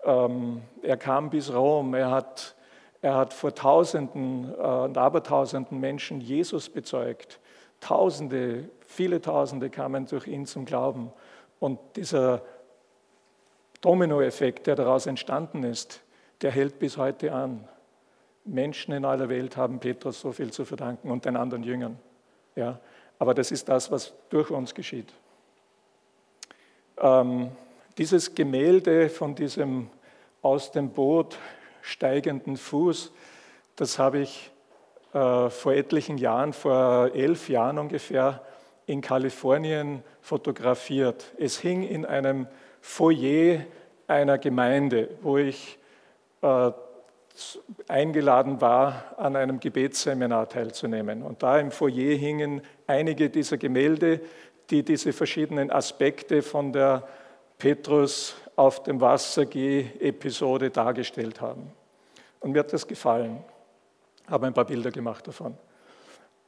Ähm, 0.04 0.62
er 0.82 0.96
kam 0.96 1.30
bis 1.30 1.52
Rom, 1.52 1.94
er 1.94 2.10
hat, 2.10 2.56
er 3.00 3.14
hat 3.14 3.32
vor 3.32 3.54
Tausenden 3.54 4.52
äh, 4.52 4.62
und 4.62 4.98
Abertausenden 4.98 5.78
Menschen 5.78 6.20
Jesus 6.20 6.68
bezeugt. 6.68 7.40
Tausende, 7.80 8.68
viele 8.86 9.20
Tausende 9.20 9.70
kamen 9.70 10.06
durch 10.06 10.26
ihn 10.26 10.46
zum 10.46 10.64
Glauben. 10.64 11.12
Und 11.60 11.78
dieser 11.96 12.42
Dominoeffekt, 13.80 14.66
der 14.66 14.74
daraus 14.74 15.06
entstanden 15.06 15.62
ist, 15.62 16.02
der 16.42 16.50
hält 16.50 16.78
bis 16.78 16.96
heute 16.96 17.32
an. 17.32 17.68
Menschen 18.44 18.92
in 18.92 19.04
aller 19.04 19.28
Welt 19.28 19.56
haben 19.56 19.80
Petrus 19.80 20.20
so 20.20 20.32
viel 20.32 20.52
zu 20.52 20.64
verdanken 20.64 21.10
und 21.10 21.24
den 21.24 21.36
anderen 21.36 21.62
Jüngern. 21.62 21.98
Ja, 22.54 22.80
aber 23.18 23.34
das 23.34 23.50
ist 23.50 23.68
das, 23.68 23.90
was 23.90 24.12
durch 24.30 24.50
uns 24.50 24.74
geschieht. 24.74 25.12
Ähm, 26.98 27.50
dieses 27.98 28.34
Gemälde 28.34 29.08
von 29.08 29.34
diesem 29.34 29.90
aus 30.42 30.70
dem 30.70 30.90
Boot 30.90 31.38
steigenden 31.82 32.56
Fuß, 32.56 33.12
das 33.76 33.98
habe 33.98 34.18
ich 34.20 34.50
äh, 35.12 35.50
vor 35.50 35.72
etlichen 35.72 36.18
Jahren, 36.18 36.52
vor 36.52 37.10
elf 37.14 37.48
Jahren 37.48 37.78
ungefähr, 37.78 38.42
in 38.86 39.00
Kalifornien 39.00 40.02
fotografiert. 40.20 41.32
Es 41.38 41.58
hing 41.58 41.82
in 41.82 42.04
einem 42.04 42.46
Foyer 42.80 43.60
einer 44.06 44.38
Gemeinde, 44.38 45.08
wo 45.22 45.38
ich 45.38 45.78
äh, 46.42 46.70
eingeladen 47.88 48.60
war, 48.60 49.14
an 49.16 49.36
einem 49.36 49.60
Gebetsseminar 49.60 50.48
teilzunehmen. 50.48 51.22
Und 51.22 51.42
da 51.42 51.58
im 51.58 51.70
Foyer 51.70 52.16
hingen 52.16 52.62
einige 52.86 53.30
dieser 53.30 53.58
Gemälde, 53.58 54.20
die 54.70 54.82
diese 54.82 55.12
verschiedenen 55.12 55.70
Aspekte 55.70 56.42
von 56.42 56.72
der 56.72 57.06
Petrus 57.58 58.34
auf 58.56 58.82
dem 58.82 59.00
Wasser 59.00 59.46
Geh-Episode 59.46 60.70
dargestellt 60.70 61.40
haben. 61.40 61.70
Und 62.40 62.52
mir 62.52 62.60
hat 62.60 62.72
das 62.72 62.86
gefallen. 62.86 63.44
Habe 64.26 64.46
ein 64.46 64.54
paar 64.54 64.64
Bilder 64.64 64.90
gemacht 64.90 65.26
davon. 65.26 65.56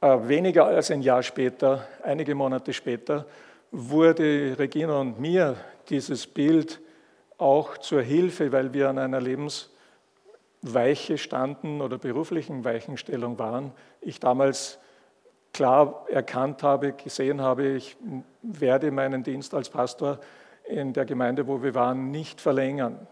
Äh, 0.01 0.17
weniger 0.27 0.65
als 0.65 0.91
ein 0.91 1.01
Jahr 1.01 1.23
später, 1.23 1.87
einige 2.03 2.35
Monate 2.35 2.73
später, 2.73 3.25
wurde 3.71 4.55
Regina 4.57 4.99
und 4.99 5.19
mir 5.19 5.55
dieses 5.89 6.25
Bild 6.25 6.79
auch 7.37 7.77
zur 7.77 8.01
Hilfe, 8.01 8.51
weil 8.51 8.73
wir 8.73 8.89
an 8.89 8.97
einer 8.97 9.21
Lebensweiche 10.61 11.17
standen 11.17 11.81
oder 11.81 11.97
beruflichen 11.97 12.63
Weichenstellung 12.63 13.39
waren. 13.39 13.71
Ich 14.01 14.19
damals 14.19 14.79
klar 15.53 16.05
erkannt 16.09 16.63
habe, 16.63 16.93
gesehen 16.93 17.41
habe, 17.41 17.67
ich 17.67 17.97
werde 18.41 18.91
meinen 18.91 19.23
Dienst 19.23 19.53
als 19.53 19.69
Pastor 19.69 20.19
in 20.65 20.93
der 20.93 21.05
Gemeinde, 21.05 21.47
wo 21.47 21.63
wir 21.63 21.73
waren, 21.75 22.11
nicht 22.11 22.41
verlängern. 22.41 23.07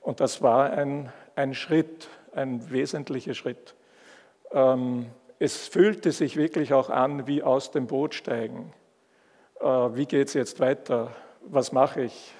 Und 0.00 0.20
das 0.20 0.42
war 0.42 0.72
ein, 0.72 1.12
ein 1.36 1.54
Schritt, 1.54 2.08
ein 2.34 2.70
wesentlicher 2.70 3.34
Schritt. 3.34 3.74
Ähm, 4.52 5.06
es 5.38 5.68
fühlte 5.68 6.12
sich 6.12 6.36
wirklich 6.36 6.72
auch 6.72 6.90
an 6.90 7.26
wie 7.26 7.42
aus 7.42 7.70
dem 7.70 7.86
Boot 7.86 8.14
steigen. 8.14 8.72
Äh, 9.60 9.66
wie 9.66 10.06
geht 10.06 10.28
es 10.28 10.34
jetzt 10.34 10.60
weiter? 10.60 11.10
Was 11.42 11.72
mache 11.72 12.02
ich? 12.02 12.34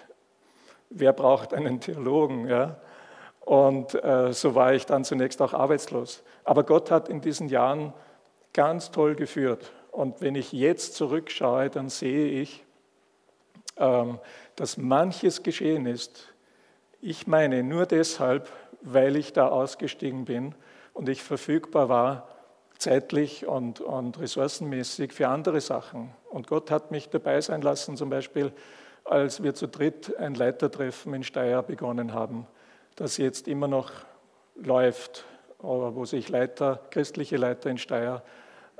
Wer 0.90 1.12
braucht 1.12 1.54
einen 1.54 1.80
Theologen? 1.80 2.48
Ja? 2.48 2.76
Und 3.44 3.94
äh, 4.02 4.32
so 4.32 4.54
war 4.54 4.72
ich 4.72 4.86
dann 4.86 5.04
zunächst 5.04 5.42
auch 5.42 5.52
arbeitslos. 5.52 6.22
Aber 6.44 6.64
Gott 6.64 6.90
hat 6.90 7.08
in 7.08 7.20
diesen 7.20 7.48
Jahren 7.48 7.92
ganz 8.54 8.90
toll 8.90 9.14
geführt. 9.14 9.70
Und 9.90 10.20
wenn 10.22 10.34
ich 10.34 10.52
jetzt 10.52 10.94
zurückschaue, 10.94 11.68
dann 11.68 11.88
sehe 11.90 12.26
ich, 12.26 12.64
ähm, 13.76 14.18
dass 14.56 14.76
manches 14.76 15.42
geschehen 15.42 15.86
ist. 15.86 16.32
Ich 17.00 17.26
meine 17.26 17.62
nur 17.62 17.86
deshalb, 17.86 18.50
weil 18.80 19.16
ich 19.16 19.32
da 19.32 19.48
ausgestiegen 19.48 20.24
bin 20.24 20.54
und 20.94 21.08
ich 21.08 21.22
verfügbar 21.22 21.88
war, 21.88 22.28
zeitlich 22.78 23.46
und, 23.46 23.80
und 23.80 24.18
ressourcenmäßig 24.18 25.12
für 25.12 25.28
andere 25.28 25.60
Sachen. 25.60 26.12
Und 26.30 26.46
Gott 26.46 26.70
hat 26.70 26.90
mich 26.90 27.08
dabei 27.08 27.40
sein 27.40 27.62
lassen, 27.62 27.96
zum 27.96 28.10
Beispiel, 28.10 28.52
als 29.04 29.42
wir 29.42 29.54
zu 29.54 29.68
dritt 29.68 30.16
ein 30.16 30.34
Leitertreffen 30.34 31.12
in 31.14 31.24
Steyr 31.24 31.62
begonnen 31.62 32.14
haben, 32.14 32.46
das 32.96 33.16
jetzt 33.16 33.48
immer 33.48 33.68
noch 33.68 33.90
läuft, 34.54 35.24
wo 35.58 36.04
sich 36.04 36.28
Leiter, 36.28 36.80
christliche 36.90 37.36
Leiter 37.36 37.70
in 37.70 37.78
Steyr 37.78 38.22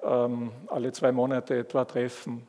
ähm, 0.03 0.53
alle 0.69 0.93
zwei 0.93 1.13
Monate 1.13 1.57
etwa 1.57 1.85
treffen. 1.85 2.47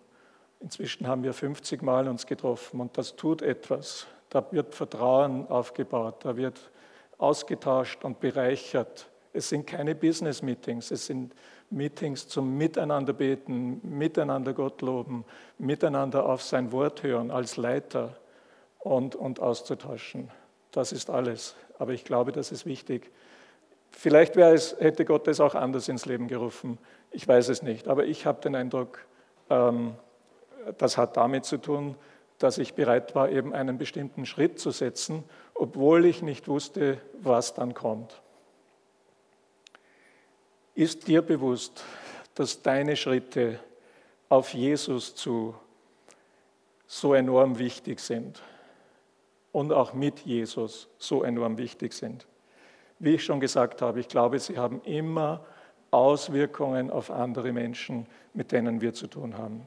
Inzwischen 0.59 1.07
haben 1.07 1.23
wir 1.23 1.33
50 1.33 1.81
Mal 1.81 2.07
uns 2.07 2.25
getroffen 2.25 2.81
und 2.81 2.97
das 2.97 3.15
tut 3.15 3.41
etwas. 3.41 4.07
Da 4.29 4.45
wird 4.51 4.75
Vertrauen 4.75 5.47
aufgebaut, 5.47 6.25
da 6.25 6.35
wird 6.35 6.59
ausgetauscht 7.17 8.03
und 8.03 8.19
bereichert. 8.19 9.09
Es 9.31 9.49
sind 9.49 9.67
keine 9.67 9.95
Business-Meetings, 9.95 10.91
es 10.91 11.05
sind 11.05 11.33
Meetings 11.69 12.27
zum 12.27 12.57
Miteinander 12.57 13.13
beten, 13.13 13.81
miteinander 13.83 14.53
Gott 14.53 14.81
loben, 14.81 15.25
miteinander 15.57 16.25
auf 16.25 16.41
sein 16.41 16.71
Wort 16.71 17.03
hören 17.03 17.31
als 17.31 17.57
Leiter 17.57 18.17
und, 18.79 19.15
und 19.15 19.39
auszutauschen. 19.39 20.31
Das 20.75 20.91
ist 20.91 21.09
alles. 21.09 21.55
Aber 21.79 21.93
ich 21.93 22.03
glaube, 22.03 22.33
das 22.33 22.51
ist 22.51 22.65
wichtig. 22.65 23.09
Vielleicht 23.91 24.35
es, 24.35 24.75
hätte 24.77 25.05
Gott 25.05 25.25
es 25.29 25.39
auch 25.39 25.55
anders 25.55 25.87
ins 25.87 26.05
Leben 26.05 26.27
gerufen. 26.27 26.77
Ich 27.11 27.25
weiß 27.25 27.47
es 27.47 27.61
nicht. 27.61 27.87
Aber 27.87 28.05
ich 28.05 28.25
habe 28.25 28.41
den 28.41 28.55
Eindruck, 28.55 28.99
ähm, 29.49 29.95
das 30.77 30.97
hat 30.97 31.15
damit 31.15 31.45
zu 31.45 31.59
tun, 31.59 31.95
dass 32.39 32.57
ich 32.57 32.73
bereit 32.73 33.15
war, 33.15 33.29
eben 33.29 33.53
einen 33.53 33.77
bestimmten 33.77 34.25
Schritt 34.25 34.59
zu 34.59 34.71
setzen, 34.71 35.23
obwohl 35.53 36.03
ich 36.03 36.21
nicht 36.21 36.49
wusste, 36.49 36.99
was 37.21 37.53
dann 37.53 37.73
kommt. 37.73 38.21
Ist 40.73 41.07
dir 41.07 41.21
bewusst, 41.21 41.85
dass 42.33 42.63
deine 42.63 42.97
Schritte 42.97 43.61
auf 44.27 44.53
Jesus 44.53 45.15
zu 45.15 45.55
so 46.85 47.13
enorm 47.13 47.59
wichtig 47.59 48.01
sind 48.01 48.41
und 49.55 49.71
auch 49.71 49.93
mit 49.93 50.19
Jesus 50.25 50.89
so 50.97 51.23
enorm 51.23 51.57
wichtig 51.57 51.93
sind. 51.93 52.27
Wie 52.99 53.15
ich 53.15 53.23
schon 53.23 53.39
gesagt 53.39 53.81
habe, 53.81 54.01
ich 54.01 54.09
glaube, 54.09 54.37
sie 54.37 54.57
haben 54.57 54.81
immer 54.81 55.45
Auswirkungen 55.91 56.91
auf 56.91 57.09
andere 57.09 57.53
Menschen, 57.53 58.05
mit 58.33 58.51
denen 58.51 58.81
wir 58.81 58.93
zu 58.93 59.07
tun 59.07 59.37
haben. 59.37 59.65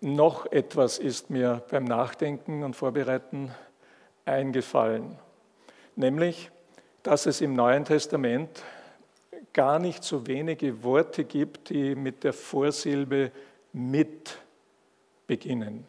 Noch 0.00 0.50
etwas 0.50 0.98
ist 0.98 1.28
mir 1.28 1.62
beim 1.70 1.84
Nachdenken 1.84 2.62
und 2.62 2.74
Vorbereiten 2.74 3.50
eingefallen, 4.24 5.18
nämlich, 5.96 6.50
dass 7.02 7.26
es 7.26 7.42
im 7.42 7.52
Neuen 7.52 7.84
Testament 7.84 8.64
gar 9.52 9.78
nicht 9.78 10.02
so 10.02 10.26
wenige 10.26 10.82
Worte 10.82 11.24
gibt, 11.24 11.68
die 11.68 11.94
mit 11.94 12.24
der 12.24 12.32
Vorsilbe 12.32 13.32
mit 13.74 14.38
beginnen. 15.26 15.86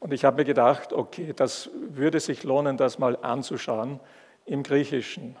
Und 0.00 0.12
ich 0.12 0.24
habe 0.24 0.36
mir 0.36 0.44
gedacht, 0.44 0.92
okay, 0.92 1.32
das 1.34 1.70
würde 1.74 2.20
sich 2.20 2.44
lohnen, 2.44 2.76
das 2.76 2.98
mal 2.98 3.16
anzuschauen 3.22 4.00
im 4.44 4.62
Griechischen. 4.62 5.36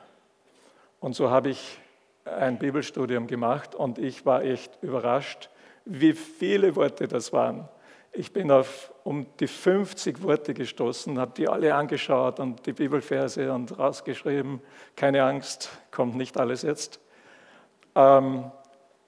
Und 1.00 1.14
so 1.14 1.30
habe 1.30 1.50
ich 1.50 1.78
ein 2.24 2.58
Bibelstudium 2.58 3.26
gemacht 3.26 3.74
und 3.74 3.98
ich 3.98 4.26
war 4.26 4.42
echt 4.42 4.82
überrascht, 4.82 5.50
wie 5.84 6.12
viele 6.12 6.74
Worte 6.74 7.06
das 7.06 7.32
waren. 7.32 7.68
Ich 8.12 8.32
bin 8.32 8.50
auf 8.50 8.92
um 9.04 9.26
die 9.38 9.46
50 9.46 10.22
Worte 10.22 10.54
gestoßen, 10.54 11.18
habe 11.18 11.32
die 11.36 11.48
alle 11.48 11.74
angeschaut 11.74 12.40
und 12.40 12.64
die 12.66 12.72
Bibelverse 12.72 13.52
und 13.52 13.78
rausgeschrieben. 13.78 14.60
Keine 14.96 15.22
Angst, 15.22 15.70
kommt 15.90 16.16
nicht 16.16 16.38
alles 16.38 16.62
jetzt. 16.62 16.98
Ähm, 17.94 18.50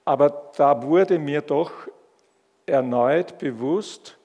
aber 0.05 0.51
da 0.55 0.83
wurde 0.83 1.19
mir 1.19 1.41
doch 1.41 1.71
erneut 2.67 3.39
bewusst, 3.39 4.18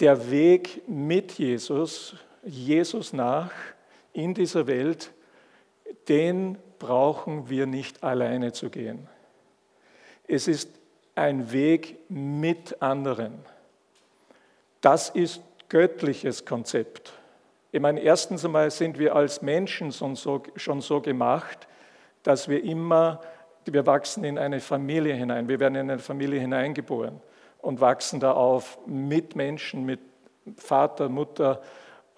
der 0.00 0.30
Weg 0.30 0.88
mit 0.88 1.32
Jesus, 1.32 2.14
Jesus 2.44 3.12
nach 3.12 3.50
in 4.12 4.34
dieser 4.34 4.66
Welt, 4.66 5.10
den 6.08 6.58
brauchen 6.78 7.48
wir 7.48 7.66
nicht 7.66 8.02
alleine 8.04 8.52
zu 8.52 8.70
gehen. 8.70 9.08
Es 10.26 10.46
ist 10.46 10.70
ein 11.14 11.52
Weg 11.52 11.98
mit 12.08 12.80
anderen. 12.80 13.40
Das 14.80 15.10
ist 15.10 15.42
göttliches 15.68 16.44
Konzept. 16.44 17.12
Ich 17.72 17.80
meine, 17.80 18.00
erstens 18.00 18.44
einmal 18.44 18.70
sind 18.70 18.98
wir 18.98 19.16
als 19.16 19.42
Menschen 19.42 19.92
schon 19.92 20.14
so, 20.14 20.42
schon 20.56 20.80
so 20.80 21.00
gemacht, 21.00 21.66
dass 22.22 22.48
wir 22.48 22.62
immer, 22.62 23.20
wir 23.64 23.84
wachsen 23.84 24.24
in 24.24 24.38
eine 24.38 24.60
Familie 24.60 25.14
hinein, 25.14 25.48
wir 25.48 25.58
werden 25.58 25.74
in 25.74 25.90
eine 25.90 25.98
Familie 25.98 26.40
hineingeboren 26.40 27.20
und 27.68 27.82
wachsen 27.82 28.18
da 28.18 28.32
auf 28.32 28.78
mit 28.86 29.36
Menschen, 29.36 29.84
mit 29.84 30.00
Vater, 30.56 31.10
Mutter, 31.10 31.60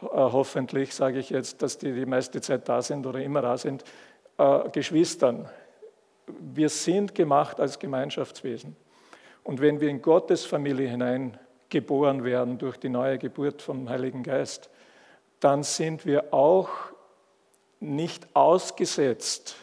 äh, 0.01 0.07
hoffentlich 0.07 0.95
sage 0.95 1.19
ich 1.19 1.31
jetzt, 1.31 1.61
dass 1.61 1.77
die 1.77 1.93
die 1.93 2.07
meiste 2.07 2.41
Zeit 2.41 2.69
da 2.69 2.81
sind 2.81 3.05
oder 3.05 3.21
immer 3.21 3.43
da 3.43 3.59
sind, 3.59 3.83
äh, 4.39 4.69
Geschwistern. 4.69 5.49
Wir 6.29 6.69
sind 6.69 7.17
gemacht 7.17 7.59
als 7.59 7.81
Gemeinschaftswesen. 7.81 8.77
Und 9.43 9.61
wenn 9.61 9.81
wir 9.81 9.89
in 9.89 10.01
Gottes 10.01 10.45
Familie 10.45 10.89
hinein 10.89 11.37
geboren 11.69 12.23
werden 12.23 12.57
durch 12.59 12.77
die 12.77 12.89
neue 12.89 13.19
Geburt 13.19 13.61
vom 13.61 13.89
Heiligen 13.89 14.23
Geist, 14.23 14.71
dann 15.41 15.65
sind 15.65 16.07
wir 16.07 16.33
auch 16.33 16.69
nicht 17.81 18.37
ausgesetzt 18.37 19.57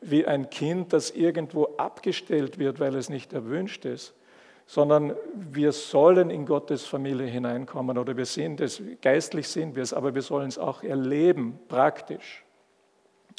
wie 0.00 0.26
ein 0.26 0.50
Kind, 0.50 0.92
das 0.92 1.12
irgendwo 1.12 1.66
abgestellt 1.76 2.58
wird, 2.58 2.80
weil 2.80 2.96
es 2.96 3.08
nicht 3.08 3.32
erwünscht 3.32 3.84
ist, 3.84 4.12
sondern 4.68 5.16
wir 5.32 5.72
sollen 5.72 6.28
in 6.28 6.44
Gottes 6.44 6.84
Familie 6.84 7.26
hineinkommen 7.26 7.96
oder 7.96 8.14
wir 8.18 8.26
sind 8.26 8.60
es, 8.60 8.82
geistlich 9.00 9.48
sind 9.48 9.74
wir 9.74 9.82
es, 9.82 9.94
aber 9.94 10.14
wir 10.14 10.20
sollen 10.20 10.48
es 10.48 10.58
auch 10.58 10.82
erleben, 10.82 11.58
praktisch. 11.68 12.44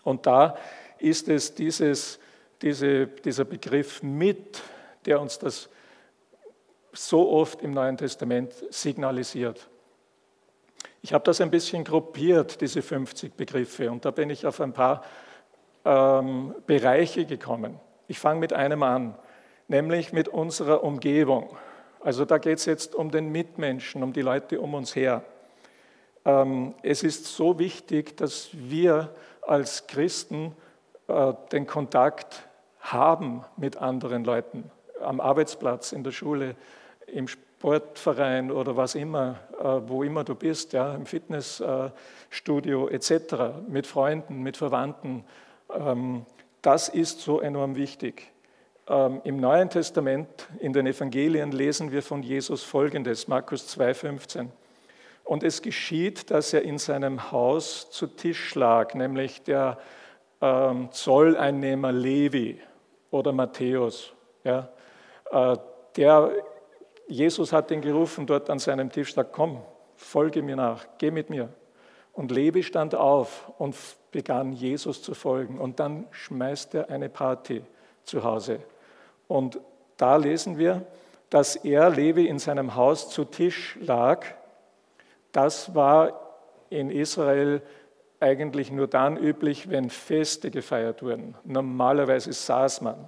Und 0.03 0.25
da 0.25 0.57
ist 0.97 1.29
es 1.29 1.53
dieses, 1.53 2.19
diese, 2.63 3.05
dieser 3.05 3.45
Begriff 3.45 4.01
mit, 4.01 4.59
der 5.05 5.21
uns 5.21 5.37
das 5.37 5.69
so 6.93 7.29
oft 7.29 7.61
im 7.61 7.75
Neuen 7.75 7.97
Testament 7.97 8.51
signalisiert. 8.71 9.69
Ich 11.03 11.13
habe 11.13 11.25
das 11.25 11.41
ein 11.41 11.51
bisschen 11.51 11.83
gruppiert, 11.83 12.59
diese 12.59 12.81
50 12.81 13.35
Begriffe, 13.35 13.91
und 13.91 14.03
da 14.03 14.09
bin 14.09 14.31
ich 14.31 14.47
auf 14.47 14.59
ein 14.61 14.73
paar 14.73 15.03
ähm, 15.85 16.55
Bereiche 16.65 17.25
gekommen. 17.25 17.79
Ich 18.07 18.17
fange 18.17 18.39
mit 18.39 18.51
einem 18.51 18.81
an, 18.81 19.15
nämlich 19.69 20.11
mit 20.11 20.27
unserer 20.27 20.83
Umgebung. 20.83 21.55
Also 22.01 22.25
da 22.25 22.37
geht 22.37 22.57
es 22.57 22.65
jetzt 22.65 22.95
um 22.95 23.11
den 23.11 23.31
Mitmenschen, 23.31 24.03
um 24.03 24.11
die 24.11 24.21
Leute 24.21 24.59
um 24.59 24.73
uns 24.73 24.95
her. 24.95 25.23
Ähm, 26.25 26.73
es 26.81 27.03
ist 27.03 27.25
so 27.27 27.59
wichtig, 27.59 28.17
dass 28.17 28.49
wir 28.53 29.13
als 29.41 29.87
Christen 29.87 30.53
äh, 31.07 31.33
den 31.51 31.67
Kontakt 31.67 32.47
haben 32.79 33.45
mit 33.57 33.77
anderen 33.77 34.23
Leuten, 34.23 34.69
am 35.01 35.21
Arbeitsplatz, 35.21 35.91
in 35.91 36.03
der 36.03 36.11
Schule, 36.11 36.55
im 37.07 37.27
Sportverein 37.27 38.51
oder 38.51 38.75
was 38.75 38.95
immer, 38.95 39.39
äh, 39.59 39.63
wo 39.87 40.03
immer 40.03 40.23
du 40.23 40.35
bist, 40.35 40.73
ja, 40.73 40.95
im 40.95 41.05
Fitnessstudio 41.05 42.87
etc., 42.87 43.11
mit 43.67 43.87
Freunden, 43.87 44.41
mit 44.41 44.57
Verwandten. 44.57 45.23
Ähm, 45.73 46.25
das 46.61 46.89
ist 46.89 47.21
so 47.21 47.39
enorm 47.39 47.75
wichtig. 47.75 48.31
Ähm, 48.89 49.21
Im 49.23 49.37
Neuen 49.37 49.69
Testament, 49.69 50.47
in 50.59 50.73
den 50.73 50.87
Evangelien, 50.87 51.51
lesen 51.51 51.91
wir 51.91 52.01
von 52.01 52.23
Jesus 52.23 52.63
Folgendes, 52.63 53.27
Markus 53.27 53.77
2,15. 53.77 54.47
Und 55.23 55.43
es 55.43 55.61
geschieht, 55.61 56.31
dass 56.31 56.53
er 56.53 56.63
in 56.63 56.79
seinem 56.79 57.31
Haus 57.31 57.91
zu 57.91 58.07
Tisch 58.07 58.55
lag, 58.55 58.95
nämlich 58.95 59.43
der 59.43 59.77
ähm, 60.41 60.91
Zolleinnehmer 60.91 61.91
Levi 61.91 62.59
oder 63.11 63.31
Matthäus. 63.31 64.11
Ja, 64.43 64.69
äh, 65.29 65.55
der 65.95 66.31
Jesus 67.07 67.53
hat 67.53 67.69
ihn 67.69 67.81
gerufen 67.81 68.25
dort 68.25 68.49
an 68.49 68.57
seinem 68.57 68.91
Tisch, 68.91 69.13
sagt, 69.13 69.33
komm, 69.33 69.61
folge 69.95 70.41
mir 70.41 70.55
nach, 70.55 70.87
geh 70.97 71.11
mit 71.11 71.29
mir. 71.29 71.49
Und 72.13 72.31
Levi 72.31 72.63
stand 72.63 72.95
auf 72.95 73.51
und 73.59 73.75
begann 74.11 74.51
Jesus 74.51 75.03
zu 75.03 75.13
folgen. 75.13 75.59
Und 75.59 75.79
dann 75.79 76.07
schmeißt 76.09 76.73
er 76.73 76.89
eine 76.89 77.09
Party 77.09 77.61
zu 78.03 78.23
Hause. 78.23 78.61
Und 79.29 79.61
da 79.95 80.17
lesen 80.17 80.57
wir, 80.57 80.85
dass 81.29 81.55
er, 81.55 81.91
Levi, 81.91 82.27
in 82.27 82.39
seinem 82.39 82.75
Haus 82.75 83.09
zu 83.09 83.23
Tisch 83.23 83.77
lag. 83.79 84.25
Das 85.31 85.75
war 85.75 86.19
in 86.69 86.89
Israel 86.89 87.61
eigentlich 88.19 88.71
nur 88.71 88.87
dann 88.87 89.15
üblich, 89.15 89.69
wenn 89.69 89.91
Feste 89.91 90.49
gefeiert 90.51 91.03
wurden. 91.03 91.35
Normalerweise 91.43 92.33
saß 92.33 92.81
man, 92.81 93.07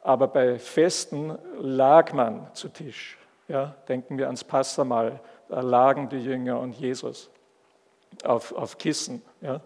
aber 0.00 0.28
bei 0.28 0.58
Festen 0.58 1.36
lag 1.58 2.12
man 2.12 2.46
zu 2.54 2.68
Tisch. 2.68 3.18
Ja, 3.48 3.74
denken 3.88 4.16
wir 4.16 4.26
ans 4.26 4.44
Passamal, 4.44 5.20
da 5.48 5.60
lagen 5.60 6.08
die 6.08 6.22
Jünger 6.22 6.60
und 6.60 6.72
Jesus 6.78 7.30
auf, 8.22 8.52
auf 8.52 8.78
Kissen. 8.78 9.22
Ja. 9.40 9.60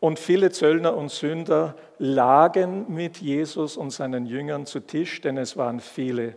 Und 0.00 0.18
viele 0.18 0.50
Zöllner 0.50 0.96
und 0.96 1.10
Sünder 1.10 1.74
lagen 1.98 2.92
mit 2.92 3.18
Jesus 3.18 3.76
und 3.76 3.90
seinen 3.90 4.26
Jüngern 4.26 4.66
zu 4.66 4.80
Tisch, 4.80 5.20
denn 5.20 5.36
es 5.36 5.56
waren 5.56 5.80
viele 5.80 6.36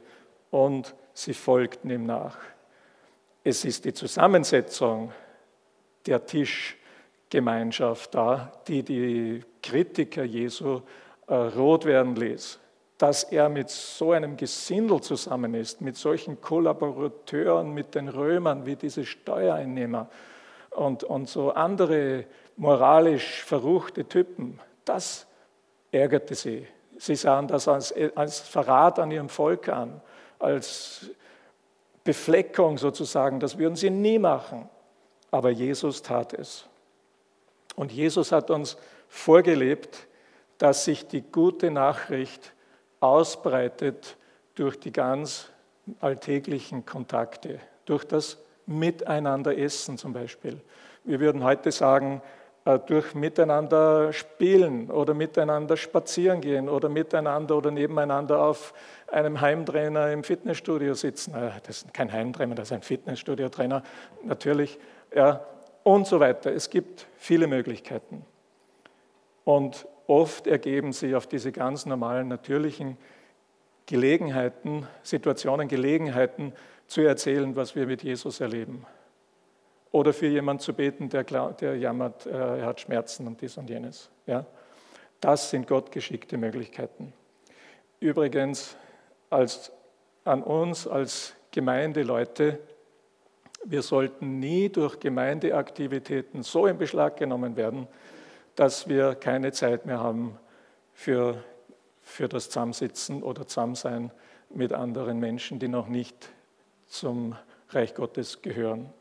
und 0.50 0.96
sie 1.14 1.34
folgten 1.34 1.90
ihm 1.90 2.06
nach. 2.06 2.38
Es 3.44 3.66
ist 3.66 3.86
die 3.86 3.94
Zusammensetzung 3.94 5.12
der 6.08 6.26
Tischgemeinschaft 6.26 8.16
da, 8.16 8.52
die 8.68 8.84
die 8.84 9.44
Kritiker 9.62 10.24
Jesu 10.24 10.82
äh, 11.28 11.34
rot 11.36 11.86
werden 11.86 12.16
ließ 12.16 12.60
dass 13.02 13.24
er 13.24 13.50
mit 13.50 13.72
so 13.72 14.12
einem 14.12 14.38
Gesindel 14.38 15.02
zusammen 15.02 15.56
ist, 15.56 15.82
mit 15.82 15.98
solchen 15.98 16.40
Kollaborateuren, 16.40 17.74
mit 17.74 17.96
den 17.96 18.08
Römern 18.08 18.68
wie 18.68 18.76
diese 18.76 19.06
Steuereinnehmer 19.06 20.08
und, 20.70 21.04
und 21.04 21.28
so 21.28 21.52
andere 21.52 22.26
moralisch 22.58 23.44
verruchte 23.44 24.06
Typen. 24.06 24.60
Das 24.86 25.28
ärgerte 25.92 26.36
sie. 26.36 26.68
Sie 26.98 27.16
sahen 27.16 27.48
das 27.48 27.68
als, 27.68 27.94
als 28.16 28.40
Verrat 28.40 29.00
an 29.00 29.12
ihrem 29.12 29.30
Volk 29.30 29.70
an, 29.70 30.02
als 30.40 31.10
Befleckung 32.04 32.78
sozusagen. 32.78 33.40
Das 33.40 33.58
würden 33.58 33.76
sie 33.76 33.90
nie 33.90 34.20
machen. 34.20 34.70
Aber 35.32 35.50
Jesus 35.50 36.02
tat 36.02 36.34
es. 36.34 36.66
Und 37.76 37.92
Jesus 37.92 38.32
hat 38.32 38.52
uns 38.52 38.78
vorgelebt, 39.08 40.08
dass 40.58 40.86
sich 40.86 41.08
die 41.08 41.22
gute 41.22 41.72
Nachricht 41.72 42.54
ausbreitet 43.00 44.18
durch 44.56 44.80
die 44.80 44.92
ganz 44.92 45.50
alltäglichen 46.00 46.86
Kontakte, 46.86 47.60
durch 47.86 48.06
das 48.06 48.38
Miteinanderessen 48.68 49.98
zum 49.98 50.14
Beispiel. 50.14 50.62
Wir 51.04 51.20
würden 51.20 51.44
heute 51.44 51.72
sagen, 51.72 52.22
durch 52.66 53.16
miteinander 53.16 54.14
spielen 54.14 54.92
oder 54.92 55.14
miteinander 55.14 55.78
spazieren 55.78 56.42
gehen 56.42 56.70
oder 56.70 56.90
miteinander 56.90 57.58
oder 57.58 57.72
nebeneinander 57.72 58.40
auf 58.44 58.74
einem 59.08 59.42
Heimtrainer 59.42 60.12
im 60.12 60.24
Fitnessstudio 60.24 60.94
sitzen. 60.94 61.34
Äh, 61.34 61.52
das 61.66 61.84
ist 61.84 61.94
kein 61.94 62.12
Heimtrainer, 62.12 62.56
das 62.56 62.68
ist 62.68 62.74
ein 62.74 62.82
Fitnessstudio-Trainer, 62.84 63.84
natürlich. 64.24 64.78
Ja, 65.14 65.42
und 65.84 66.06
so 66.06 66.20
weiter. 66.20 66.54
Es 66.54 66.70
gibt 66.70 67.08
viele 67.18 67.48
Möglichkeiten. 67.48 68.24
Und 69.44 69.88
oft 70.06 70.46
ergeben 70.46 70.94
sich 70.94 71.16
auf 71.16 71.26
diese 71.26 71.52
ganz 71.52 71.86
normalen, 71.88 72.28
natürlichen 72.28 72.98
Gelegenheiten, 73.88 74.88
Situationen, 75.02 75.68
Gelegenheiten 75.68 76.54
zu 76.86 77.02
erzählen, 77.02 77.56
was 77.56 77.76
wir 77.76 77.88
mit 77.88 78.04
Jesus 78.04 78.40
erleben. 78.40 78.86
Oder 79.92 80.14
für 80.14 80.28
jemanden 80.28 80.62
zu 80.62 80.74
beten, 80.74 81.10
der, 81.10 81.24
der 81.24 81.78
jammert, 81.78 82.26
äh, 82.26 82.60
er 82.60 82.66
hat 82.66 82.80
Schmerzen 82.80 83.28
und 83.28 83.42
dies 83.42 83.58
und 83.58 83.70
jenes. 83.70 84.10
Ja? 84.26 84.46
Das 85.20 85.50
sind 85.50 85.68
Gott 85.68 85.92
geschickte 85.92 86.38
Möglichkeiten. 86.38 87.14
Übrigens, 88.00 88.76
als, 89.30 89.72
an 90.24 90.42
uns 90.42 90.88
als 90.88 91.36
Gemeindeleute, 91.52 92.60
wir 93.64 93.82
sollten 93.82 94.40
nie 94.40 94.70
durch 94.70 95.00
Gemeindeaktivitäten 95.00 96.42
so 96.42 96.66
in 96.66 96.78
Beschlag 96.78 97.18
genommen 97.18 97.56
werden, 97.56 97.88
dass 98.56 98.88
wir 98.88 99.16
keine 99.16 99.52
Zeit 99.52 99.86
mehr 99.86 100.00
haben 100.00 100.40
für, 100.94 101.44
für 102.02 102.28
das 102.28 102.50
Zusammensitzen 102.50 103.22
oder 103.22 103.46
Zusammensein 103.46 104.12
mit 104.50 104.74
anderen 104.74 105.20
Menschen, 105.20 105.60
die 105.60 105.68
noch 105.68 105.88
nicht 105.88 106.30
zum 106.88 107.36
Reich 107.70 107.94
Gottes 107.94 108.42
gehören. 108.42 108.92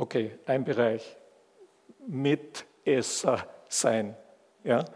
Okay, 0.00 0.30
ein 0.46 0.64
Bereich. 0.64 1.14
Mitesser 2.06 3.46
sein. 3.68 4.16
Ja? 4.64 4.86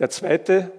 Der 0.00 0.10
zweite, 0.10 0.72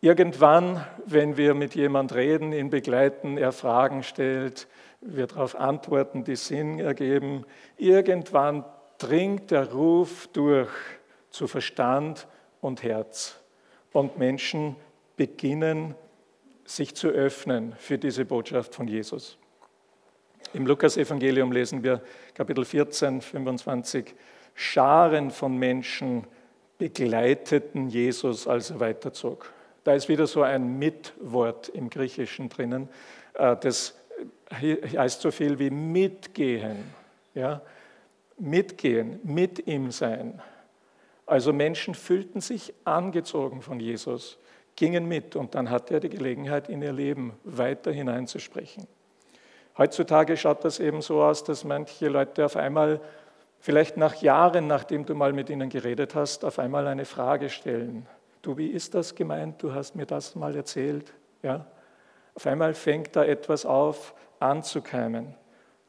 irgendwann, 0.00 0.86
wenn 1.06 1.36
wir 1.36 1.54
mit 1.54 1.74
jemand 1.74 2.14
reden, 2.14 2.52
ihn 2.52 2.70
begleiten, 2.70 3.36
er 3.36 3.50
Fragen 3.50 4.04
stellt, 4.04 4.68
wir 5.00 5.26
darauf 5.26 5.56
antworten, 5.56 6.22
die 6.22 6.36
Sinn 6.36 6.78
ergeben, 6.78 7.44
irgendwann 7.78 8.64
dringt 8.98 9.50
der 9.50 9.72
Ruf 9.72 10.28
durch 10.28 10.70
zu 11.30 11.48
Verstand 11.48 12.28
und 12.60 12.84
Herz. 12.84 13.40
Und 13.92 14.18
Menschen 14.18 14.76
beginnen 15.16 15.96
sich 16.64 16.94
zu 16.94 17.08
öffnen 17.08 17.74
für 17.76 17.98
diese 17.98 18.24
Botschaft 18.24 18.72
von 18.72 18.86
Jesus. 18.86 19.36
Im 20.52 20.66
Lukas-Evangelium 20.66 21.52
lesen 21.52 21.82
wir 21.82 22.02
Kapitel 22.34 22.64
14, 22.64 23.20
25, 23.20 24.14
Scharen 24.54 25.30
von 25.30 25.56
Menschen 25.56 26.24
begleiteten 26.78 27.88
Jesus, 27.88 28.46
als 28.46 28.70
er 28.70 28.80
weiterzog. 28.80 29.52
Da 29.84 29.94
ist 29.94 30.08
wieder 30.08 30.26
so 30.26 30.42
ein 30.42 30.78
Mitwort 30.78 31.68
im 31.68 31.90
Griechischen 31.90 32.48
drinnen. 32.48 32.88
Äh, 33.34 33.56
das 33.56 33.94
heißt 34.52 35.20
so 35.20 35.30
viel 35.30 35.58
wie 35.58 35.70
mitgehen. 35.70 36.76
Ja? 37.34 37.62
Mitgehen, 38.38 39.20
mit 39.24 39.66
ihm 39.66 39.90
sein. 39.90 40.40
Also 41.26 41.52
Menschen 41.52 41.94
fühlten 41.94 42.40
sich 42.40 42.72
angezogen 42.84 43.62
von 43.62 43.80
Jesus, 43.80 44.38
gingen 44.76 45.06
mit 45.06 45.34
und 45.34 45.54
dann 45.54 45.70
hatte 45.70 45.94
er 45.94 46.00
die 46.00 46.08
Gelegenheit, 46.08 46.68
in 46.68 46.82
ihr 46.82 46.92
Leben 46.92 47.32
weiter 47.44 47.90
hineinzusprechen. 47.90 48.86
Heutzutage 49.78 50.36
schaut 50.36 50.64
das 50.64 50.78
eben 50.80 51.02
so 51.02 51.22
aus, 51.22 51.44
dass 51.44 51.64
manche 51.64 52.08
Leute 52.08 52.44
auf 52.44 52.56
einmal, 52.56 53.00
vielleicht 53.58 53.96
nach 53.96 54.14
Jahren, 54.16 54.66
nachdem 54.66 55.04
du 55.04 55.14
mal 55.14 55.32
mit 55.32 55.50
ihnen 55.50 55.68
geredet 55.68 56.14
hast, 56.14 56.44
auf 56.44 56.58
einmal 56.58 56.86
eine 56.86 57.04
Frage 57.04 57.50
stellen. 57.50 58.06
Du, 58.40 58.56
wie 58.56 58.68
ist 58.68 58.94
das 58.94 59.14
gemeint? 59.14 59.62
Du 59.62 59.74
hast 59.74 59.94
mir 59.94 60.06
das 60.06 60.34
mal 60.34 60.54
erzählt. 60.56 61.12
Ja? 61.42 61.66
Auf 62.34 62.46
einmal 62.46 62.74
fängt 62.74 63.16
da 63.16 63.24
etwas 63.24 63.66
auf 63.66 64.14
anzukeimen. 64.40 65.34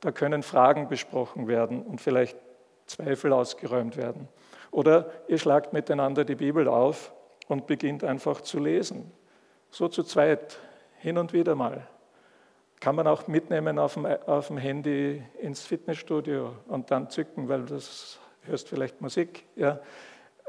Da 0.01 0.11
können 0.11 0.43
Fragen 0.43 0.89
besprochen 0.89 1.47
werden 1.47 1.81
und 1.81 2.01
vielleicht 2.01 2.37
Zweifel 2.85 3.33
ausgeräumt 3.33 3.97
werden. 3.97 4.27
Oder 4.71 5.11
ihr 5.27 5.37
schlagt 5.37 5.73
miteinander 5.73 6.25
die 6.25 6.35
Bibel 6.35 6.67
auf 6.67 7.13
und 7.47 7.67
beginnt 7.67 8.03
einfach 8.03 8.41
zu 8.41 8.59
lesen. 8.59 9.11
So 9.71 9.87
zu 9.87 10.03
zweit, 10.03 10.59
hin 10.97 11.17
und 11.17 11.33
wieder 11.33 11.55
mal. 11.55 11.87
Kann 12.79 12.95
man 12.95 13.07
auch 13.07 13.27
mitnehmen 13.27 13.79
auf 13.79 13.95
dem, 13.95 14.05
auf 14.05 14.47
dem 14.47 14.57
Handy 14.57 15.23
ins 15.41 15.61
Fitnessstudio 15.61 16.55
und 16.67 16.91
dann 16.91 17.09
zücken, 17.09 17.49
weil 17.49 17.63
das 17.63 18.19
hörst 18.43 18.69
vielleicht 18.69 19.01
Musik, 19.01 19.45
ja, 19.55 19.79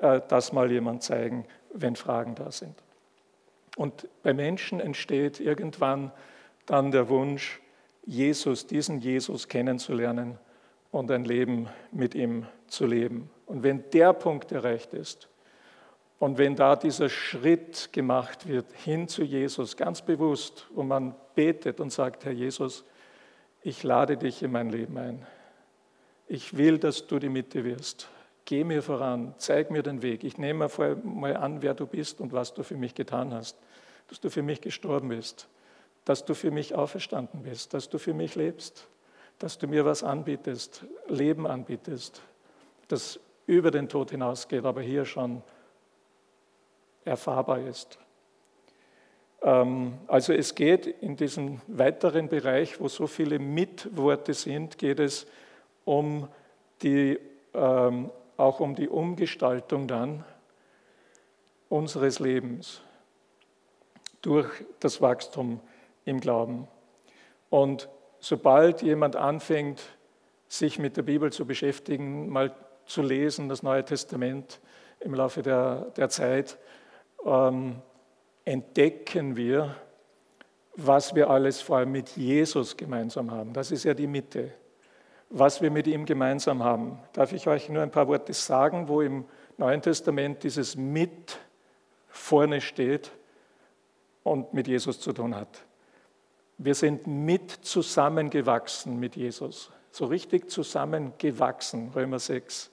äh, 0.01 0.21
das 0.29 0.53
mal 0.53 0.71
jemand 0.71 1.03
zeigen, 1.03 1.47
wenn 1.73 1.97
Fragen 1.97 2.35
da 2.35 2.51
sind. 2.51 2.75
Und 3.77 4.09
bei 4.23 4.35
Menschen 4.35 4.81
entsteht 4.81 5.41
irgendwann 5.41 6.13
dann 6.67 6.91
der 6.91 7.09
Wunsch, 7.09 7.61
Jesus, 8.05 8.67
diesen 8.67 9.01
Jesus 9.01 9.49
kennenzulernen 9.49 10.39
und 10.91 11.11
ein 11.11 11.25
Leben 11.25 11.69
mit 11.93 12.15
ihm 12.15 12.47
zu 12.67 12.87
leben. 12.87 13.31
Und 13.47 13.63
wenn 13.63 13.89
der 13.91 14.13
Punkt 14.13 14.53
erreicht 14.53 14.95
ist, 14.95 15.29
und 16.19 16.39
wenn 16.39 16.57
da 16.57 16.75
dieser 16.75 17.09
Schritt 17.09 17.93
gemacht 17.93 18.49
wird 18.49 18.73
hin 18.73 19.07
zu 19.07 19.23
Jesus, 19.23 19.77
ganz 19.77 20.03
bewusst, 20.03 20.67
wo 20.75 20.83
man 20.83 21.15
betet 21.35 21.79
und 21.81 21.93
sagt, 21.93 22.25
Herr 22.25 22.33
Jesus, 22.33 22.85
ich 23.63 23.83
lade 23.83 24.17
dich 24.17 24.43
in 24.43 24.51
mein 24.51 24.71
Leben 24.71 24.99
ein. 24.99 25.27
Ich 26.27 26.57
will, 26.57 26.79
dass 26.79 27.07
du 27.07 27.19
die 27.19 27.29
Mitte 27.29 27.65
wirst. 27.65 28.09
Geh 28.45 28.65
mir 28.65 28.83
voran, 28.83 29.35
zeig 29.39 29.71
mir 29.71 29.83
den 29.83 30.03
Weg. 30.03 30.25
Ich 30.25 30.39
nehme 30.39 30.69
mal 31.05 31.37
an, 31.37 31.63
wer 31.63 31.75
du 31.75 31.87
bist 31.87 32.21
und 32.21 32.33
was 32.33 32.53
du 32.55 32.63
für 32.63 32.77
mich 32.77 32.95
getan 32.95 33.33
hast. 33.33 33.57
Dass 34.09 34.21
du 34.21 34.31
für 34.31 34.43
mich 34.43 34.61
gestorben 34.61 35.11
bist, 35.11 35.49
dass 36.05 36.25
du 36.25 36.35
für 36.35 36.51
mich 36.51 36.75
auferstanden 36.75 37.43
bist, 37.43 37.75
dass 37.75 37.91
du 37.91 37.99
für 37.99 38.15
mich 38.15 38.35
lebst, 38.35 38.89
dass 39.39 39.59
du 39.59 39.69
mir 39.69 39.85
was 39.85 40.03
anbietest, 40.03 40.85
Leben 41.09 41.47
anbietest, 41.47 42.23
das 42.89 43.21
über 43.47 43.71
den 43.71 43.89
Tod 43.89 44.11
hinausgeht, 44.11 44.65
aber 44.65 44.81
hier 44.81 45.05
schon 45.05 45.43
erfahrbar 47.05 47.61
ist. 47.61 47.99
Ähm, 49.43 49.99
also 50.07 50.33
es 50.33 50.55
geht 50.55 50.87
in 50.87 51.17
diesem 51.17 51.61
weiteren 51.67 52.29
Bereich, 52.29 52.81
wo 52.81 52.89
so 52.89 53.07
viele 53.07 53.39
Mitworte 53.39 54.35
sind, 54.35 54.79
geht 54.79 55.01
es 55.01 55.27
um 55.85 56.29
die, 56.83 57.19
ähm, 57.55 58.11
auch 58.37 58.61
um 58.61 58.75
die 58.75 58.89
Umgestaltung 58.89 59.87
dann 59.89 60.25
unseres 61.69 62.19
Lebens 62.19 62.83
durch 64.23 64.49
das 64.81 65.01
Wachstum 65.01 65.61
im 66.05 66.21
Glauben. 66.21 66.67
Und 67.51 67.89
sobald 68.21 68.83
jemand 68.83 69.17
anfängt, 69.17 69.83
sich 70.49 70.79
mit 70.79 70.97
der 70.97 71.03
Bibel 71.03 71.33
zu 71.33 71.47
beschäftigen, 71.47 72.29
mal 72.29 72.55
zu 72.87 73.03
lesen, 73.03 73.49
das 73.49 73.63
Neue 73.63 73.85
Testament 73.85 74.61
im 75.01 75.15
Laufe 75.15 75.43
der, 75.43 75.93
der 75.97 76.09
Zeit, 76.09 76.59
ähm, 77.29 77.77
entdecken 78.45 79.37
wir, 79.37 79.77
was 80.75 81.15
wir 81.15 81.29
alles 81.29 81.61
vor 81.61 81.79
allem 81.79 81.93
mit 81.93 82.17
Jesus 82.17 82.77
gemeinsam 82.77 83.31
haben. 83.31 83.53
Das 83.53 83.71
ist 83.71 83.85
ja 83.85 83.95
die 83.95 84.07
Mitte. 84.07 84.53
Was 85.31 85.61
wir 85.61 85.71
mit 85.71 85.87
ihm 85.87 86.07
gemeinsam 86.07 86.63
haben. 86.63 86.99
Darf 87.13 87.33
ich 87.33 87.47
euch 87.49 87.69
nur 87.69 87.83
ein 87.83 87.91
paar 87.91 88.09
Worte 88.09 88.33
sagen, 88.33 88.89
wo 88.89 89.03
im 89.03 89.25
Neuen 89.59 89.83
Testament 89.83 90.43
dieses 90.45 90.77
mit 90.77 91.39
vorne 92.09 92.61
steht 92.61 93.11
und 94.23 94.55
mit 94.55 94.69
Jesus 94.69 95.01
zu 95.01 95.13
tun 95.13 95.35
hat. 95.35 95.65
Wir 96.57 96.75
sind 96.75 97.07
mit 97.07 97.51
zusammengewachsen 97.51 98.99
mit 98.99 99.17
Jesus. 99.17 99.71
So 99.91 100.07
richtig 100.07 100.51
zusammengewachsen, 100.51 101.91
Römer 101.95 102.19
6. 102.19 102.71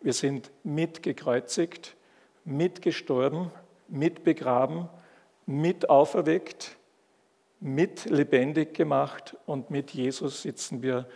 Wir 0.00 0.12
sind 0.12 0.50
mitgekreuzigt, 0.62 1.96
mitgestorben 2.44 3.50
mit 3.90 4.24
begraben, 4.24 4.88
mit 5.46 5.90
auferweckt, 5.90 6.76
mit 7.60 8.06
lebendig 8.06 8.74
gemacht 8.74 9.36
und 9.46 9.70
mit 9.70 9.90
Jesus 9.90 10.42
sitzen 10.42 10.82
wir 10.82 11.06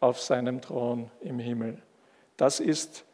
auf 0.00 0.20
seinem 0.20 0.60
Thron 0.60 1.10
im 1.20 1.38
Himmel. 1.38 1.82
Das 2.36 2.58
ist 2.58 3.04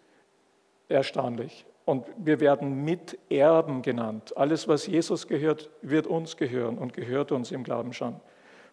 erstaunlich. 0.88 1.66
Und 1.85 2.07
wir 2.16 2.40
werden 2.40 2.85
Miterben 2.85 3.83
genannt. 3.83 4.37
Alles, 4.37 4.66
was 4.66 4.87
Jesus 4.87 5.29
gehört, 5.29 5.70
wird 5.83 6.07
uns 6.07 6.37
gehören 6.37 6.79
und 6.79 6.92
gehört 6.92 7.31
uns 7.33 7.52
im 7.52 7.62
Glauben 7.62 7.92
schon. 7.92 8.20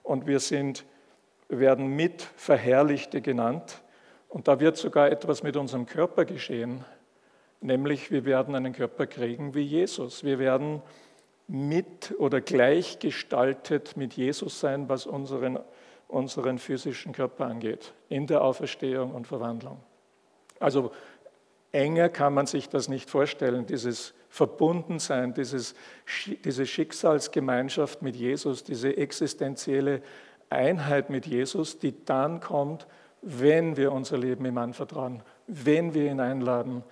Und 0.01 0.25
wir 0.25 0.39
sind, 0.39 0.85
werden 1.47 1.87
Mitverherrlichte 1.95 3.21
genannt. 3.21 3.83
Und 4.29 4.47
da 4.47 4.59
wird 4.59 4.77
sogar 4.77 5.11
etwas 5.11 5.43
mit 5.43 5.55
unserem 5.57 5.85
Körper 5.85 6.25
geschehen, 6.25 6.83
nämlich 7.63 8.11
wir 8.11 8.25
werden 8.25 8.55
einen 8.55 8.73
Körper 8.73 9.07
kriegen 9.07 9.53
wie 9.55 9.61
Jesus. 9.61 10.23
Wir 10.23 10.39
werden 10.39 10.81
mit 11.47 12.13
oder 12.19 12.41
gleichgestaltet 12.41 13.97
mit 13.97 14.13
Jesus 14.13 14.59
sein, 14.59 14.89
was 14.89 15.05
unseren, 15.05 15.59
unseren 16.07 16.57
physischen 16.57 17.13
Körper 17.13 17.45
angeht, 17.45 17.93
in 18.09 18.27
der 18.27 18.43
Auferstehung 18.43 19.13
und 19.13 19.27
Verwandlung. 19.27 19.79
Also 20.59 20.91
Enger 21.71 22.09
kann 22.09 22.33
man 22.33 22.45
sich 22.45 22.69
das 22.69 22.87
nicht 22.87 23.09
vorstellen, 23.09 23.65
dieses 23.65 24.13
Verbundensein, 24.29 25.33
dieses, 25.33 25.73
diese 26.45 26.65
Schicksalsgemeinschaft 26.65 28.01
mit 28.01 28.15
Jesus, 28.15 28.63
diese 28.63 28.95
existenzielle 28.95 30.01
Einheit 30.49 31.09
mit 31.09 31.25
Jesus, 31.25 31.79
die 31.79 32.05
dann 32.05 32.39
kommt, 32.39 32.87
wenn 33.23 33.75
wir 33.75 33.91
unser 33.91 34.17
Leben 34.17 34.45
ihm 34.45 34.57
anvertrauen, 34.57 35.23
wenn 35.47 35.93
wir 35.93 36.11
ihn 36.11 36.19
einladen, 36.19 36.83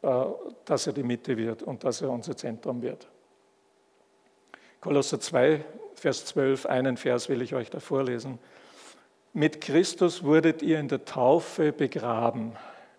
dass 0.00 0.86
er 0.86 0.92
die 0.92 1.02
Mitte 1.02 1.36
wird 1.36 1.62
und 1.62 1.84
dass 1.84 2.00
er 2.00 2.10
unser 2.10 2.36
Zentrum 2.36 2.82
wird. 2.82 3.08
Kolosser 4.80 5.18
2, 5.20 5.64
Vers 5.94 6.26
12, 6.26 6.66
einen 6.66 6.96
Vers 6.96 7.28
will 7.28 7.42
ich 7.42 7.54
euch 7.54 7.70
da 7.70 7.80
vorlesen. 7.80 8.38
Mit 9.32 9.60
Christus 9.60 10.22
wurdet 10.22 10.62
ihr 10.62 10.78
in 10.78 10.88
der 10.88 11.04
Taufe 11.04 11.72
begraben, 11.72 12.52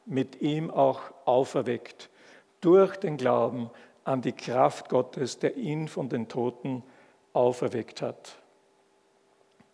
mit 0.05 0.41
ihm 0.41 0.69
auch 0.71 1.01
auferweckt, 1.25 2.09
durch 2.61 2.97
den 2.97 3.15
Glauben 3.15 3.69
an 4.03 4.21
die 4.21 4.33
Kraft 4.33 4.89
Gottes, 4.89 5.39
der 5.39 5.55
ihn 5.55 5.87
von 5.87 6.09
den 6.09 6.27
Toten 6.27 6.83
auferweckt 7.31 8.01
hat. 8.01 8.35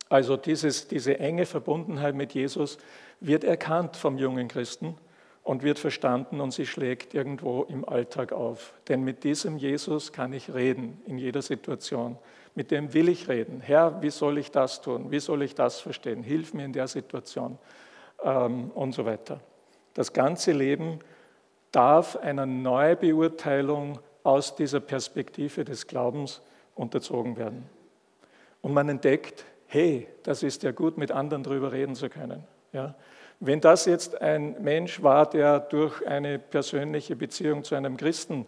Also 0.09 0.37
dieses, 0.37 0.87
diese 0.87 1.19
enge 1.19 1.45
Verbundenheit 1.45 2.13
mit 2.13 2.33
Jesus 2.33 2.77
wird 3.19 3.43
erkannt 3.43 3.95
vom 3.95 4.17
jungen 4.19 4.47
Christen 4.47 4.95
und 5.45 5.61
wird 5.61 5.77
verstanden 5.77 6.41
und 6.41 6.51
sie 6.51 6.65
schlägt 6.65 7.13
irgendwo 7.13 7.63
im 7.69 7.87
Alltag 7.87 8.33
auf. 8.33 8.73
Denn 8.89 9.03
mit 9.03 9.23
diesem 9.23 9.57
Jesus 9.57 10.11
kann 10.11 10.33
ich 10.33 10.51
reden 10.51 10.99
in 11.05 11.19
jeder 11.19 11.43
Situation. 11.43 12.17
Mit 12.55 12.71
dem 12.71 12.95
will 12.95 13.09
ich 13.09 13.29
reden. 13.29 13.61
Herr, 13.61 14.01
wie 14.01 14.09
soll 14.09 14.39
ich 14.39 14.49
das 14.49 14.81
tun? 14.81 15.11
Wie 15.11 15.19
soll 15.19 15.43
ich 15.43 15.53
das 15.53 15.79
verstehen? 15.79 16.23
Hilf 16.23 16.55
mir 16.55 16.65
in 16.65 16.73
der 16.73 16.87
Situation 16.87 17.59
ähm, 18.23 18.71
und 18.71 18.93
so 18.93 19.05
weiter. 19.05 19.39
Das 19.93 20.13
ganze 20.13 20.51
Leben 20.51 20.97
darf 21.71 22.15
einer 22.15 22.47
Neubeurteilung 22.47 23.99
aus 24.23 24.55
dieser 24.55 24.79
Perspektive 24.79 25.63
des 25.63 25.85
Glaubens 25.85 26.41
unterzogen 26.73 27.37
werden. 27.37 27.69
Und 28.63 28.73
man 28.73 28.89
entdeckt, 28.89 29.45
hey, 29.67 30.07
das 30.23 30.41
ist 30.41 30.63
ja 30.63 30.71
gut, 30.71 30.97
mit 30.97 31.11
anderen 31.11 31.43
darüber 31.43 31.71
reden 31.71 31.93
zu 31.93 32.09
können. 32.09 32.43
Ja? 32.73 32.95
Wenn 33.39 33.61
das 33.61 33.85
jetzt 33.85 34.21
ein 34.21 34.61
Mensch 34.61 35.03
war, 35.03 35.29
der 35.29 35.59
durch 35.59 36.05
eine 36.07 36.39
persönliche 36.39 37.15
Beziehung 37.15 37.63
zu 37.63 37.75
einem 37.75 37.97
Christen 37.97 38.45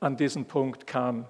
an 0.00 0.16
diesen 0.16 0.44
Punkt 0.44 0.86
kam, 0.86 1.26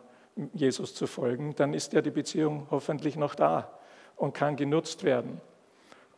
Jesus 0.53 0.95
zu 0.95 1.07
folgen, 1.07 1.55
dann 1.55 1.73
ist 1.73 1.93
ja 1.93 2.03
die 2.03 2.11
Beziehung 2.11 2.67
hoffentlich 2.71 3.17
noch 3.17 3.35
da 3.35 3.71
und 4.17 4.35
kann 4.35 4.57
genutzt 4.57 5.05
werden. 5.05 5.41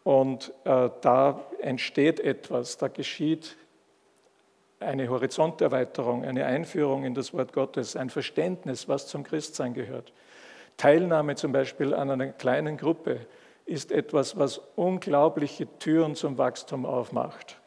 Und 0.02 0.52
äh, 0.64 0.88
da 1.00 1.44
entsteht 1.60 2.20
etwas, 2.20 2.78
da 2.78 2.88
geschieht 2.88 3.56
eine 4.80 5.08
Horizonterweiterung, 5.08 6.24
eine 6.24 6.46
Einführung 6.46 7.04
in 7.04 7.14
das 7.14 7.34
Wort 7.34 7.52
Gottes, 7.52 7.96
ein 7.96 8.10
Verständnis, 8.10 8.88
was 8.88 9.06
zum 9.06 9.24
Christsein 9.24 9.74
gehört. 9.74 10.12
Teilnahme 10.76 11.34
zum 11.34 11.52
Beispiel 11.52 11.92
an 11.92 12.10
einer 12.10 12.28
kleinen 12.28 12.76
Gruppe 12.76 13.26
ist 13.68 13.92
etwas, 13.92 14.38
was 14.38 14.58
unglaubliche 14.76 15.66
Türen 15.78 16.14
zum 16.14 16.38
Wachstum 16.38 16.86
aufmacht. 16.86 17.60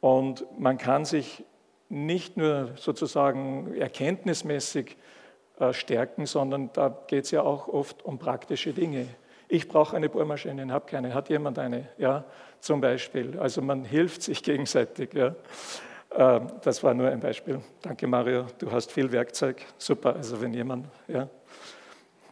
Und 0.00 0.46
man 0.58 0.76
kann 0.76 1.04
sich 1.04 1.44
nicht 1.88 2.36
nur 2.36 2.72
sozusagen 2.76 3.74
erkenntnismäßig 3.74 4.96
äh, 5.58 5.72
stärken, 5.72 6.26
sondern 6.26 6.70
da 6.74 6.94
geht 7.06 7.24
es 7.24 7.30
ja 7.30 7.42
auch 7.42 7.68
oft 7.68 8.04
um 8.04 8.18
praktische 8.18 8.72
Dinge. 8.72 9.08
Ich 9.48 9.68
brauche 9.68 9.96
eine 9.96 10.08
Bohrmaschine, 10.08 10.70
habe 10.70 10.86
keine. 10.86 11.14
Hat 11.14 11.30
jemand 11.30 11.58
eine? 11.58 11.88
Ja, 11.96 12.24
zum 12.60 12.80
Beispiel. 12.80 13.38
Also 13.38 13.62
man 13.62 13.84
hilft 13.84 14.22
sich 14.22 14.42
gegenseitig. 14.42 15.14
Ja. 15.14 15.34
Ähm, 16.14 16.48
das 16.62 16.82
war 16.82 16.92
nur 16.92 17.08
ein 17.08 17.20
Beispiel. 17.20 17.60
Danke, 17.80 18.06
Mario. 18.06 18.46
Du 18.58 18.70
hast 18.70 18.92
viel 18.92 19.10
Werkzeug. 19.12 19.64
Super. 19.78 20.16
Also 20.16 20.40
wenn 20.42 20.52
jemand 20.52 20.88
ja, 21.08 21.28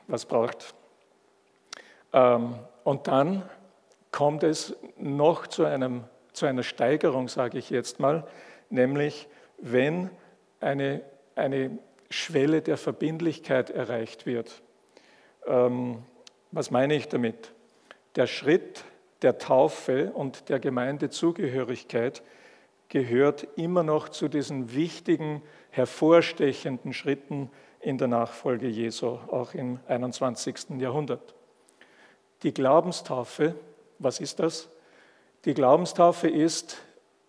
was 0.06 0.26
braucht. 0.26 0.74
Ähm, 2.12 2.56
und 2.84 3.08
dann 3.08 3.42
kommt 4.12 4.44
es 4.44 4.76
noch 4.96 5.48
zu, 5.48 5.64
einem, 5.64 6.04
zu 6.32 6.46
einer 6.46 6.62
Steigerung, 6.62 7.28
sage 7.28 7.58
ich 7.58 7.70
jetzt 7.70 7.98
mal, 7.98 8.26
nämlich 8.70 9.26
wenn 9.58 10.10
eine, 10.60 11.02
eine 11.34 11.78
Schwelle 12.10 12.62
der 12.62 12.76
Verbindlichkeit 12.76 13.70
erreicht 13.70 14.26
wird. 14.26 14.62
Ähm, 15.46 16.04
was 16.52 16.70
meine 16.70 16.94
ich 16.94 17.08
damit? 17.08 17.52
Der 18.14 18.28
Schritt 18.28 18.84
der 19.22 19.38
Taufe 19.38 20.12
und 20.12 20.48
der 20.48 20.60
Gemeindezugehörigkeit 20.60 22.22
gehört 22.88 23.48
immer 23.56 23.82
noch 23.82 24.08
zu 24.08 24.28
diesen 24.28 24.74
wichtigen, 24.74 25.42
hervorstechenden 25.70 26.92
Schritten 26.92 27.50
in 27.80 27.98
der 27.98 28.08
Nachfolge 28.08 28.68
Jesu, 28.68 29.06
auch 29.08 29.54
im 29.54 29.80
21. 29.88 30.78
Jahrhundert. 30.78 31.34
Die 32.44 32.52
Glaubenstaufe, 32.52 33.54
was 33.98 34.20
ist 34.20 34.38
das? 34.38 34.68
Die 35.46 35.54
Glaubenstaufe 35.54 36.28
ist 36.28 36.76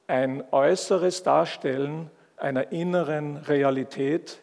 ein 0.07 0.43
äußeres 0.51 1.23
Darstellen 1.23 2.11
einer 2.37 2.71
inneren 2.73 3.37
Realität, 3.37 4.39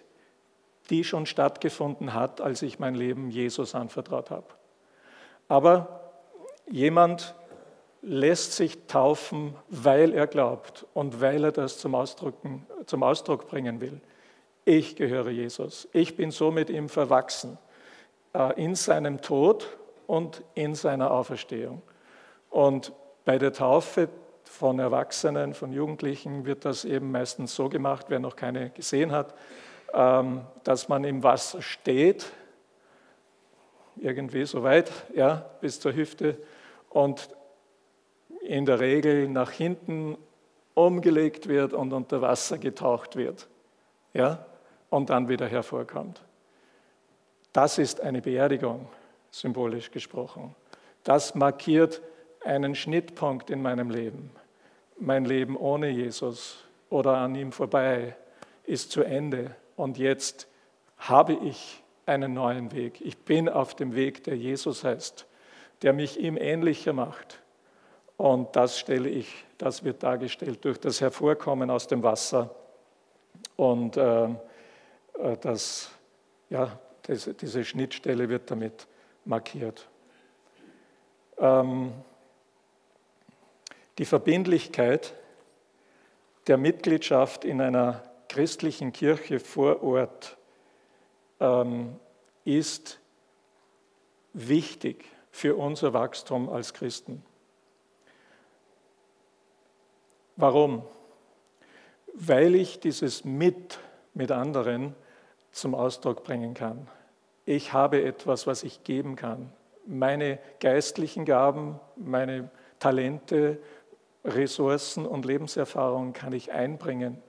die 0.88 1.04
schon 1.04 1.26
stattgefunden 1.26 2.14
hat, 2.14 2.40
als 2.40 2.62
ich 2.62 2.78
mein 2.78 2.94
Leben 2.94 3.30
Jesus 3.30 3.74
anvertraut 3.74 4.30
habe. 4.30 4.46
Aber 5.46 6.00
jemand 6.70 7.34
lässt 8.00 8.54
sich 8.54 8.86
taufen, 8.86 9.54
weil 9.68 10.14
er 10.14 10.26
glaubt 10.26 10.86
und 10.94 11.20
weil 11.20 11.44
er 11.44 11.52
das 11.52 11.78
zum, 11.78 11.94
Ausdrücken, 11.94 12.66
zum 12.86 13.02
Ausdruck 13.02 13.46
bringen 13.46 13.80
will. 13.80 14.00
Ich 14.64 14.96
gehöre 14.96 15.30
Jesus. 15.30 15.86
Ich 15.92 16.16
bin 16.16 16.30
so 16.30 16.50
mit 16.50 16.70
ihm 16.70 16.88
verwachsen 16.88 17.58
äh, 18.32 18.60
in 18.60 18.74
seinem 18.74 19.20
Tod 19.20 19.68
und 20.06 20.42
in 20.54 20.74
seiner 20.74 21.10
Auferstehung. 21.10 21.82
Und 22.50 22.92
bei 23.24 23.38
der 23.38 23.52
Taufe 23.52 24.08
von 24.44 24.78
Erwachsenen, 24.78 25.54
von 25.54 25.72
Jugendlichen 25.72 26.44
wird 26.44 26.64
das 26.64 26.84
eben 26.84 27.10
meistens 27.10 27.54
so 27.54 27.68
gemacht, 27.68 28.06
wer 28.08 28.18
noch 28.18 28.36
keine 28.36 28.70
gesehen 28.70 29.12
hat, 29.12 29.34
ähm, 29.94 30.42
dass 30.64 30.88
man 30.88 31.04
im 31.04 31.22
Wasser 31.22 31.62
steht 31.62 32.30
irgendwie 33.96 34.44
so 34.44 34.62
weit, 34.62 34.90
ja, 35.14 35.46
bis 35.60 35.80
zur 35.80 35.94
Hüfte 35.94 36.38
und 36.90 37.28
in 38.40 38.66
der 38.66 38.80
Regel 38.80 39.28
nach 39.28 39.50
hinten 39.50 40.16
umgelegt 40.74 41.48
wird 41.48 41.72
und 41.72 41.92
unter 41.92 42.22
Wasser 42.22 42.58
getaucht 42.58 43.16
wird, 43.16 43.48
ja, 44.14 44.44
und 44.90 45.10
dann 45.10 45.28
wieder 45.28 45.46
hervorkommt. 45.46 46.22
Das 47.52 47.78
ist 47.78 48.00
eine 48.00 48.22
Beerdigung, 48.22 48.88
symbolisch 49.32 49.90
gesprochen. 49.90 50.54
Das 51.02 51.34
markiert 51.34 52.00
einen 52.44 52.76
Schnittpunkt 52.76 53.50
in 53.50 53.62
meinem 53.62 53.90
Leben. 53.90 54.30
Mein 54.98 55.24
Leben 55.24 55.56
ohne 55.56 55.88
Jesus 55.88 56.62
oder 56.90 57.16
an 57.16 57.34
ihm 57.34 57.50
vorbei 57.50 58.14
ist 58.64 58.92
zu 58.92 59.02
Ende 59.02 59.56
und 59.74 59.98
jetzt 59.98 60.46
habe 60.98 61.32
ich 61.32 61.82
einen 62.06 62.34
neuen 62.34 62.70
Weg. 62.72 63.00
Ich 63.00 63.18
bin 63.18 63.48
auf 63.48 63.74
dem 63.74 63.94
Weg, 63.94 64.22
der 64.24 64.36
Jesus 64.36 64.84
heißt, 64.84 65.26
der 65.80 65.92
mich 65.92 66.20
ihm 66.20 66.36
ähnlicher 66.36 66.92
macht. 66.92 67.40
Und 68.16 68.54
das 68.54 68.78
stelle 68.78 69.08
ich, 69.08 69.44
das 69.58 69.82
wird 69.82 70.02
dargestellt 70.02 70.64
durch 70.64 70.78
das 70.78 71.00
Hervorkommen 71.00 71.70
aus 71.70 71.88
dem 71.88 72.02
Wasser 72.02 72.54
und 73.56 73.96
äh, 73.96 74.24
äh 74.24 74.28
das, 75.40 75.90
ja, 76.50 76.78
das, 77.02 77.28
diese 77.40 77.64
Schnittstelle 77.64 78.28
wird 78.28 78.50
damit 78.50 78.86
markiert. 79.24 79.88
Ähm, 81.38 81.92
die 83.98 84.04
Verbindlichkeit 84.04 85.14
der 86.46 86.56
Mitgliedschaft 86.56 87.44
in 87.44 87.60
einer 87.60 88.02
christlichen 88.28 88.92
Kirche 88.92 89.38
vor 89.38 89.82
Ort 89.82 90.36
ähm, 91.40 91.98
ist 92.44 93.00
wichtig 94.32 95.04
für 95.30 95.56
unser 95.56 95.92
Wachstum 95.92 96.48
als 96.48 96.72
Christen. 96.74 97.24
Warum? 100.36 100.82
Weil 102.14 102.54
ich 102.54 102.80
dieses 102.80 103.24
Mit 103.24 103.78
mit 104.14 104.30
anderen 104.30 104.94
zum 105.52 105.74
Ausdruck 105.74 106.24
bringen 106.24 106.54
kann. 106.54 106.88
Ich 107.44 107.72
habe 107.72 108.02
etwas, 108.02 108.46
was 108.46 108.62
ich 108.62 108.84
geben 108.84 109.16
kann. 109.16 109.52
Meine 109.86 110.38
geistlichen 110.60 111.24
Gaben, 111.24 111.80
meine 111.96 112.50
Talente, 112.78 113.58
Ressourcen 114.24 115.06
und 115.06 115.24
Lebenserfahrungen 115.24 116.12
kann 116.12 116.32
ich 116.32 116.52
einbringen. 116.52 117.20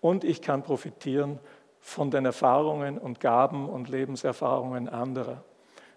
Und 0.00 0.24
ich 0.24 0.42
kann 0.42 0.62
profitieren 0.62 1.38
von 1.80 2.10
den 2.10 2.26
Erfahrungen 2.26 2.98
und 2.98 3.20
Gaben 3.20 3.68
und 3.68 3.88
Lebenserfahrungen 3.88 4.88
anderer. 4.88 5.42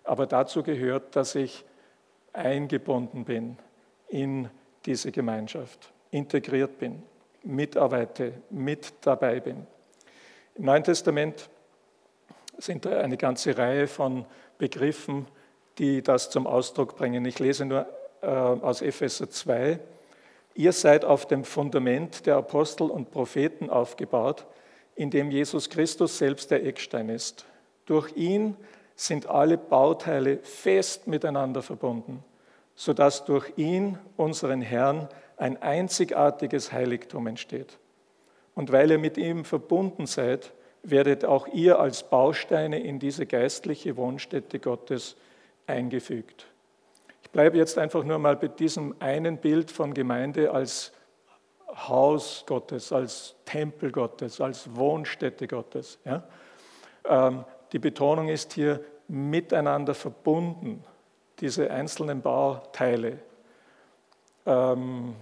Aber 0.03 0.25
dazu 0.25 0.63
gehört, 0.63 1.15
dass 1.15 1.35
ich 1.35 1.65
eingebunden 2.31 3.25
bin 3.25 3.57
in 4.07 4.49
diese 4.85 5.11
Gemeinschaft, 5.11 5.91
integriert 6.11 6.77
bin. 6.77 7.03
mitarbeite, 7.43 8.33
mit 8.49 8.93
dabei 9.01 9.39
bin. 9.39 9.65
Im 10.55 10.65
Neuen 10.65 10.83
Testament 10.83 11.49
sind 12.59 12.85
eine 12.87 13.17
ganze 13.17 13.57
Reihe 13.57 13.87
von 13.87 14.25
Begriffen, 14.57 15.27
die 15.77 16.01
das 16.01 16.29
zum 16.29 16.45
Ausdruck 16.45 16.95
bringen. 16.97 17.25
Ich 17.25 17.39
lese 17.39 17.65
nur 17.65 17.87
äh, 18.21 18.27
aus 18.27 18.81
Epheser 18.81 19.29
2. 19.29 19.79
Ihr 20.55 20.73
seid 20.73 21.05
auf 21.05 21.25
dem 21.25 21.45
Fundament 21.45 22.25
der 22.25 22.35
Apostel 22.35 22.89
und 22.89 23.11
Propheten 23.11 23.69
aufgebaut, 23.69 24.45
in 24.95 25.09
dem 25.09 25.31
Jesus 25.31 25.69
Christus 25.69 26.17
selbst 26.17 26.51
der 26.51 26.65
Eckstein 26.65 27.07
ist. 27.07 27.45
Durch 27.85 28.15
ihn 28.17 28.57
sind 28.95 29.27
alle 29.27 29.57
Bauteile 29.57 30.39
fest 30.39 31.07
miteinander 31.07 31.61
verbunden, 31.61 32.23
sodass 32.75 33.23
durch 33.23 33.53
ihn, 33.55 33.97
unseren 34.17 34.61
Herrn, 34.61 35.07
ein 35.37 35.61
einzigartiges 35.61 36.73
Heiligtum 36.73 37.27
entsteht. 37.27 37.77
Und 38.55 38.73
weil 38.73 38.91
ihr 38.91 38.97
mit 38.97 39.17
ihm 39.17 39.45
verbunden 39.45 40.05
seid, 40.05 40.51
werdet 40.83 41.25
auch 41.25 41.47
ihr 41.47 41.79
als 41.79 42.03
Bausteine 42.03 42.79
in 42.79 42.99
diese 42.99 43.25
geistliche 43.25 43.97
Wohnstätte 43.97 44.59
Gottes 44.59 45.15
eingefügt. 45.67 46.47
Ich 47.23 47.29
bleibe 47.29 47.57
jetzt 47.57 47.77
einfach 47.77 48.03
nur 48.03 48.17
mal 48.17 48.35
bei 48.35 48.47
diesem 48.47 48.95
einen 48.99 49.37
Bild 49.37 49.71
von 49.71 49.93
Gemeinde 49.93 50.51
als 50.51 50.91
Haus 51.87 52.43
Gottes, 52.47 52.91
als 52.91 53.35
Tempel 53.45 53.91
Gottes, 53.91 54.41
als 54.41 54.75
Wohnstätte 54.75 55.47
Gottes. 55.47 55.99
Ja? 56.05 56.23
Ähm, 57.05 57.45
die 57.71 57.79
Betonung 57.79 58.29
ist 58.29 58.53
hier 58.53 58.83
miteinander 59.07 59.93
verbunden, 59.93 60.83
diese 61.39 61.69
einzelnen 61.69 62.21
Bauteile. 62.21 63.19
Ähm, 64.45 65.15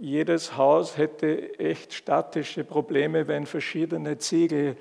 jedes 0.00 0.56
Haus 0.56 0.96
hätte 0.96 1.58
echt 1.58 1.92
statische 1.92 2.64
Probleme, 2.64 3.28
wenn 3.28 3.46
verschiedene 3.46 4.18
Ziegel 4.18 4.76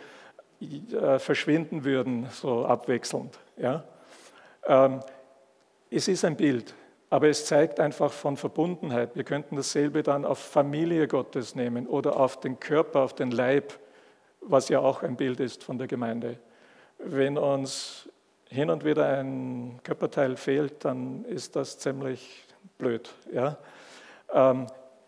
äh, 0.62 1.20
verschwinden 1.20 1.84
würden, 1.84 2.28
so 2.32 2.66
abwechselnd. 2.66 3.38
Ja? 3.58 3.84
Ähm, 4.66 5.02
es 5.90 6.08
ist 6.08 6.26
ein 6.26 6.36
Bild, 6.36 6.74
aber 7.10 7.28
es 7.28 7.46
zeigt 7.46 7.80
einfach 7.80 8.12
von 8.12 8.38
Verbundenheit. 8.38 9.16
Wir 9.16 9.24
könnten 9.24 9.56
dasselbe 9.56 10.04
dann 10.04 10.26
auf 10.26 10.40
Familie 10.40 11.08
Gottes 11.08 11.56
nehmen 11.56 11.88
oder 11.88 12.20
auf 12.20 12.40
den 12.40 12.60
Körper, 12.60 13.02
auf 13.02 13.14
den 13.14 13.32
Leib, 13.32 13.74
was 14.42 14.70
ja 14.70 14.80
auch 14.80 15.04
ein 15.04 15.16
Bild 15.16 15.40
ist 15.40 15.64
von 15.64 15.78
der 15.78 15.88
Gemeinde. 15.88 16.40
Wenn 16.98 17.38
uns 17.38 18.10
hin 18.50 18.70
und 18.70 18.86
wieder 18.86 19.08
ein 19.08 19.80
Körperteil 19.84 20.38
fehlt, 20.38 20.86
dann 20.86 21.26
ist 21.26 21.56
das 21.56 21.78
ziemlich 21.80 22.46
blöd. 22.78 23.14
Ja? 23.32 23.58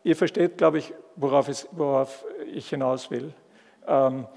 Ihr 0.05 0.15
versteht, 0.15 0.59
glaube 0.59 0.77
ich, 0.77 0.93
worauf, 1.15 1.47
es, 1.47 1.67
worauf 1.71 2.25
ich 2.53 2.69
hinaus 2.69 3.09
will. 3.09 3.33
Ähm, 3.87 4.27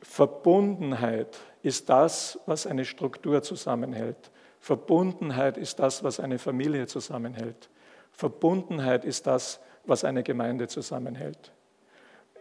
Verbundenheit 0.00 1.38
ist 1.62 1.90
das, 1.90 2.40
was 2.46 2.66
eine 2.66 2.86
Struktur 2.86 3.42
zusammenhält. 3.42 4.30
Verbundenheit 4.58 5.58
ist 5.58 5.80
das, 5.80 6.02
was 6.02 6.18
eine 6.18 6.38
Familie 6.38 6.86
zusammenhält. 6.86 7.68
Verbundenheit 8.10 9.04
ist 9.04 9.26
das, 9.26 9.60
was 9.84 10.02
eine 10.02 10.22
Gemeinde 10.22 10.66
zusammenhält. 10.66 11.52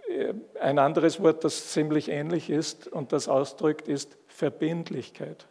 Äh, 0.08 0.36
ein 0.62 0.80
anderes 0.80 1.22
Wort, 1.22 1.44
das 1.44 1.72
ziemlich 1.72 2.08
ähnlich 2.08 2.50
ist 2.50 2.88
und 2.88 3.12
das 3.12 3.28
ausdrückt, 3.28 3.90
ist 3.90 4.18
Verbindlichkeit. 4.28 5.46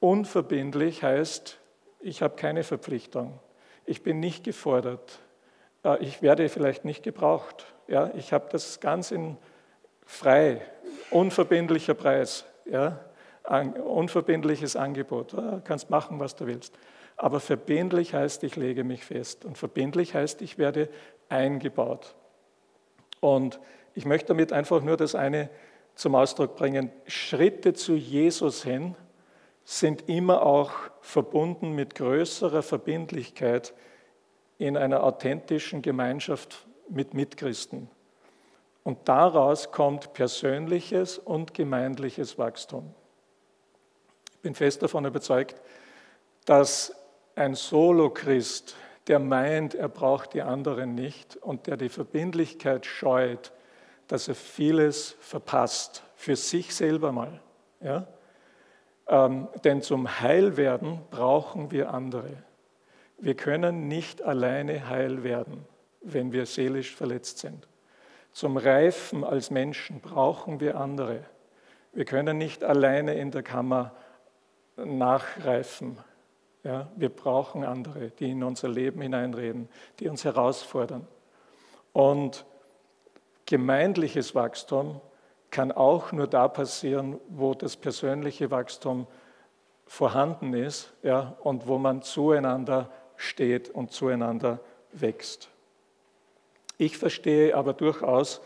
Unverbindlich 0.00 1.02
heißt, 1.02 1.58
ich 2.00 2.22
habe 2.22 2.36
keine 2.36 2.62
Verpflichtung. 2.62 3.38
Ich 3.84 4.02
bin 4.02 4.18
nicht 4.18 4.44
gefordert 4.44 5.20
ich 5.94 6.22
werde 6.22 6.48
vielleicht 6.48 6.84
nicht 6.84 7.02
gebraucht. 7.02 7.66
Ja, 7.88 8.10
ich 8.14 8.32
habe 8.32 8.48
das 8.50 8.80
ganz 8.80 9.10
in 9.10 9.36
frei, 10.04 10.60
unverbindlicher 11.10 11.94
Preis, 11.94 12.44
ja, 12.64 13.00
unverbindliches 13.84 14.74
Angebot. 14.76 15.32
Du 15.32 15.62
kannst 15.64 15.90
machen, 15.90 16.18
was 16.18 16.34
du 16.34 16.46
willst. 16.46 16.76
Aber 17.16 17.40
verbindlich 17.40 18.12
heißt, 18.14 18.42
ich 18.44 18.56
lege 18.56 18.84
mich 18.84 19.04
fest. 19.04 19.44
Und 19.44 19.56
verbindlich 19.56 20.14
heißt, 20.14 20.42
ich 20.42 20.58
werde 20.58 20.88
eingebaut. 21.28 22.14
Und 23.20 23.60
ich 23.94 24.04
möchte 24.04 24.28
damit 24.28 24.52
einfach 24.52 24.82
nur 24.82 24.96
das 24.96 25.14
eine 25.14 25.48
zum 25.94 26.14
Ausdruck 26.14 26.56
bringen. 26.56 26.90
Schritte 27.06 27.72
zu 27.72 27.94
Jesus 27.94 28.62
hin 28.62 28.94
sind 29.64 30.08
immer 30.08 30.42
auch 30.42 30.72
verbunden 31.00 31.72
mit 31.72 31.94
größerer 31.94 32.62
Verbindlichkeit 32.62 33.72
in 34.58 34.76
einer 34.76 35.02
authentischen 35.02 35.82
Gemeinschaft 35.82 36.66
mit 36.88 37.14
Mitchristen. 37.14 37.90
Und 38.84 39.08
daraus 39.08 39.72
kommt 39.72 40.12
persönliches 40.12 41.18
und 41.18 41.54
gemeindliches 41.54 42.38
Wachstum. 42.38 42.94
Ich 44.32 44.40
bin 44.42 44.54
fest 44.54 44.82
davon 44.82 45.04
überzeugt, 45.04 45.60
dass 46.44 46.94
ein 47.34 47.54
Solo-Christ, 47.54 48.76
der 49.08 49.18
meint, 49.18 49.74
er 49.74 49.88
braucht 49.88 50.34
die 50.34 50.42
anderen 50.42 50.94
nicht 50.94 51.36
und 51.36 51.66
der 51.66 51.76
die 51.76 51.88
Verbindlichkeit 51.88 52.86
scheut, 52.86 53.52
dass 54.06 54.28
er 54.28 54.36
vieles 54.36 55.16
verpasst, 55.20 56.04
für 56.14 56.36
sich 56.36 56.74
selber 56.74 57.12
mal. 57.12 57.40
Ja? 57.80 58.06
Ähm, 59.08 59.48
denn 59.64 59.82
zum 59.82 60.20
Heilwerden 60.20 61.00
brauchen 61.10 61.70
wir 61.70 61.92
andere. 61.92 62.30
Wir 63.18 63.34
können 63.34 63.88
nicht 63.88 64.22
alleine 64.22 64.88
heil 64.88 65.24
werden, 65.24 65.64
wenn 66.00 66.32
wir 66.32 66.46
seelisch 66.46 66.94
verletzt 66.94 67.38
sind. 67.38 67.66
Zum 68.32 68.58
Reifen 68.58 69.24
als 69.24 69.50
Menschen 69.50 70.00
brauchen 70.00 70.60
wir 70.60 70.78
andere. 70.78 71.24
Wir 71.92 72.04
können 72.04 72.36
nicht 72.36 72.62
alleine 72.62 73.14
in 73.14 73.30
der 73.30 73.42
Kammer 73.42 73.94
nachreifen. 74.76 75.98
Ja, 76.62 76.90
wir 76.96 77.08
brauchen 77.08 77.64
andere, 77.64 78.10
die 78.10 78.30
in 78.32 78.42
unser 78.42 78.68
Leben 78.68 79.00
hineinreden, 79.00 79.68
die 79.98 80.08
uns 80.08 80.24
herausfordern. 80.24 81.06
Und 81.92 82.44
gemeindliches 83.46 84.34
Wachstum 84.34 85.00
kann 85.50 85.72
auch 85.72 86.12
nur 86.12 86.26
da 86.26 86.48
passieren, 86.48 87.18
wo 87.28 87.54
das 87.54 87.76
persönliche 87.76 88.50
Wachstum 88.50 89.06
vorhanden 89.86 90.52
ist 90.52 90.92
ja, 91.02 91.36
und 91.40 91.66
wo 91.66 91.78
man 91.78 92.02
zueinander 92.02 92.90
steht 93.16 93.70
und 93.70 93.92
zueinander 93.92 94.60
wächst. 94.92 95.48
Ich 96.78 96.98
verstehe 96.98 97.56
aber 97.56 97.72
durchaus, 97.72 98.40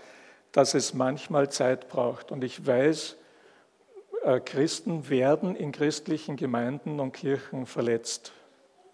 dass 0.53 0.75
es 0.75 0.95
manchmal 0.95 1.51
Zeit 1.51 1.89
braucht. 1.89 2.31
Und 2.31 2.45
ich 2.45 2.67
weiß, 2.67 3.17
äh, 4.25 4.41
Christen 4.41 5.09
werden 5.09 5.57
in 5.57 5.73
christlichen 5.73 6.37
Gemeinden 6.37 7.01
und 7.01 7.13
Kirchen 7.13 7.67
verletzt. 7.67 8.33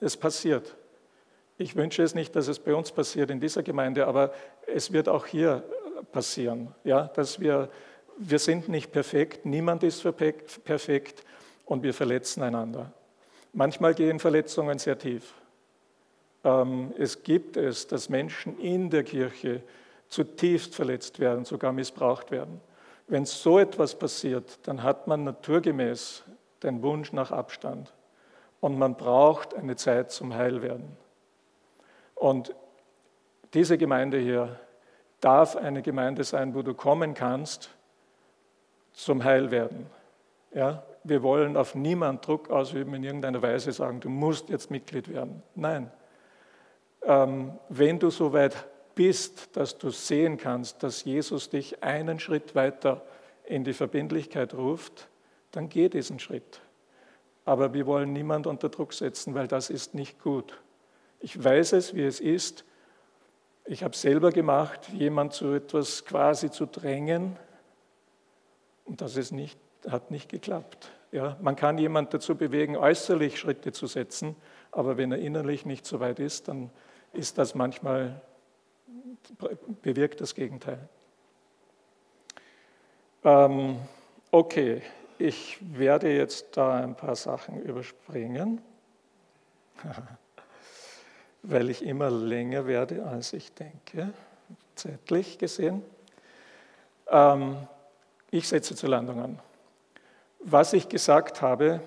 Es 0.00 0.16
passiert. 0.16 0.76
Ich 1.58 1.74
wünsche 1.74 2.02
es 2.02 2.14
nicht, 2.14 2.36
dass 2.36 2.48
es 2.48 2.58
bei 2.58 2.74
uns 2.74 2.92
passiert 2.92 3.30
in 3.30 3.40
dieser 3.40 3.62
Gemeinde, 3.62 4.06
aber 4.06 4.32
es 4.66 4.92
wird 4.92 5.08
auch 5.08 5.26
hier 5.26 5.64
passieren. 6.12 6.74
Ja, 6.84 7.04
dass 7.08 7.40
wir, 7.40 7.70
wir 8.18 8.38
sind 8.38 8.68
nicht 8.68 8.92
perfekt, 8.92 9.46
niemand 9.46 9.82
ist 9.82 10.06
perfekt 10.64 11.24
und 11.64 11.82
wir 11.82 11.94
verletzen 11.94 12.42
einander. 12.42 12.92
Manchmal 13.54 13.94
gehen 13.94 14.18
Verletzungen 14.18 14.78
sehr 14.78 14.98
tief. 14.98 15.32
Ähm, 16.46 16.94
es 16.96 17.24
gibt 17.24 17.56
es, 17.56 17.88
dass 17.88 18.08
Menschen 18.08 18.58
in 18.60 18.88
der 18.88 19.02
Kirche 19.02 19.62
zutiefst 20.08 20.76
verletzt 20.76 21.18
werden, 21.18 21.44
sogar 21.44 21.72
missbraucht 21.72 22.30
werden. 22.30 22.60
Wenn 23.08 23.24
so 23.24 23.58
etwas 23.58 23.98
passiert, 23.98 24.60
dann 24.66 24.82
hat 24.82 25.08
man 25.08 25.24
naturgemäß 25.24 26.22
den 26.62 26.82
Wunsch 26.82 27.12
nach 27.12 27.32
Abstand 27.32 27.92
und 28.60 28.78
man 28.78 28.96
braucht 28.96 29.54
eine 29.54 29.74
Zeit 29.74 30.12
zum 30.12 30.34
Heilwerden. 30.34 30.96
Und 32.14 32.54
diese 33.52 33.76
Gemeinde 33.76 34.18
hier 34.18 34.60
darf 35.20 35.56
eine 35.56 35.82
Gemeinde 35.82 36.22
sein, 36.22 36.54
wo 36.54 36.62
du 36.62 36.74
kommen 36.74 37.14
kannst 37.14 37.70
zum 38.92 39.24
Heilwerden. 39.24 39.86
Ja, 40.54 40.84
wir 41.04 41.22
wollen 41.22 41.56
auf 41.56 41.74
niemand 41.74 42.26
Druck 42.26 42.50
ausüben, 42.50 42.94
in 42.94 43.04
irgendeiner 43.04 43.42
Weise 43.42 43.72
sagen, 43.72 44.00
du 44.00 44.08
musst 44.08 44.48
jetzt 44.48 44.70
Mitglied 44.70 45.08
werden. 45.08 45.42
Nein, 45.54 45.90
wenn 47.06 47.98
du 47.98 48.10
so 48.10 48.32
weit 48.32 48.66
bist, 48.94 49.56
dass 49.56 49.78
du 49.78 49.90
sehen 49.90 50.38
kannst, 50.38 50.82
dass 50.82 51.04
Jesus 51.04 51.50
dich 51.50 51.82
einen 51.82 52.18
Schritt 52.18 52.54
weiter 52.54 53.02
in 53.44 53.62
die 53.62 53.74
Verbindlichkeit 53.74 54.54
ruft, 54.54 55.08
dann 55.52 55.68
geh 55.68 55.88
diesen 55.88 56.18
Schritt. 56.18 56.60
Aber 57.44 57.72
wir 57.74 57.86
wollen 57.86 58.12
niemand 58.12 58.48
unter 58.48 58.68
Druck 58.68 58.92
setzen, 58.92 59.34
weil 59.34 59.46
das 59.46 59.70
ist 59.70 59.94
nicht 59.94 60.20
gut. 60.20 60.60
Ich 61.20 61.42
weiß 61.42 61.74
es, 61.74 61.94
wie 61.94 62.02
es 62.02 62.18
ist. 62.18 62.64
Ich 63.66 63.84
habe 63.84 63.96
selber 63.96 64.30
gemacht, 64.30 64.88
jemand 64.92 65.32
zu 65.32 65.52
etwas 65.52 66.04
quasi 66.04 66.50
zu 66.50 66.66
drängen 66.66 67.36
und 68.84 69.00
das 69.00 69.16
ist 69.16 69.32
nicht, 69.32 69.58
hat 69.88 70.10
nicht 70.10 70.28
geklappt. 70.28 70.90
Ja, 71.12 71.36
man 71.40 71.56
kann 71.56 71.78
jemand 71.78 72.14
dazu 72.14 72.34
bewegen, 72.34 72.76
äußerlich 72.76 73.38
Schritte 73.38 73.72
zu 73.72 73.86
setzen, 73.86 74.36
aber 74.72 74.96
wenn 74.96 75.12
er 75.12 75.18
innerlich 75.18 75.66
nicht 75.66 75.86
so 75.86 76.00
weit 76.00 76.18
ist, 76.18 76.48
dann 76.48 76.70
ist 77.16 77.38
das 77.38 77.54
manchmal 77.54 78.20
bewirkt 79.82 80.20
das 80.20 80.34
Gegenteil. 80.34 80.88
Ähm, 83.24 83.78
okay, 84.30 84.82
ich 85.18 85.58
werde 85.60 86.14
jetzt 86.14 86.56
da 86.56 86.76
ein 86.76 86.94
paar 86.94 87.16
Sachen 87.16 87.60
überspringen, 87.62 88.60
weil 91.42 91.70
ich 91.70 91.84
immer 91.84 92.10
länger 92.10 92.66
werde, 92.66 93.04
als 93.04 93.32
ich 93.32 93.52
denke, 93.52 94.12
zeitlich 94.74 95.38
gesehen. 95.38 95.82
Ähm, 97.08 97.56
ich 98.30 98.48
setze 98.48 98.74
zur 98.74 98.90
Landung 98.90 99.20
an. 99.20 99.38
Was 100.40 100.72
ich 100.72 100.88
gesagt 100.88 101.42
habe, 101.42 101.80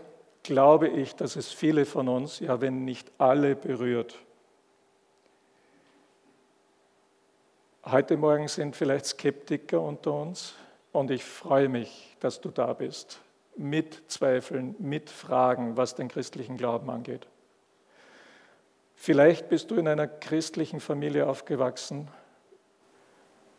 glaube 0.44 0.88
ich, 0.88 1.16
dass 1.16 1.36
es 1.36 1.52
viele 1.52 1.86
von 1.86 2.08
uns, 2.10 2.40
ja 2.40 2.60
wenn 2.62 2.84
nicht 2.84 3.12
alle, 3.18 3.56
berührt. 3.56 4.20
Heute 7.86 8.18
Morgen 8.18 8.50
sind 8.50 8.76
vielleicht 8.76 9.06
Skeptiker 9.06 9.80
unter 9.80 10.12
uns 10.14 10.54
und 10.92 11.12
ich 11.12 11.24
freue 11.24 11.70
mich, 11.70 12.18
dass 12.20 12.42
du 12.42 12.50
da 12.50 12.74
bist, 12.74 13.22
mit 13.56 14.04
Zweifeln, 14.12 14.76
mit 14.80 15.10
Fragen, 15.10 15.78
was 15.78 15.96
den 15.96 16.10
christlichen 16.10 16.58
Glauben 16.58 16.90
angeht. 16.90 17.26
Vielleicht 18.96 19.48
bist 19.48 19.72
du 19.72 19.76
in 19.76 19.88
einer 19.88 20.08
christlichen 20.08 20.82
Familie 20.82 21.26
aufgewachsen 21.26 22.10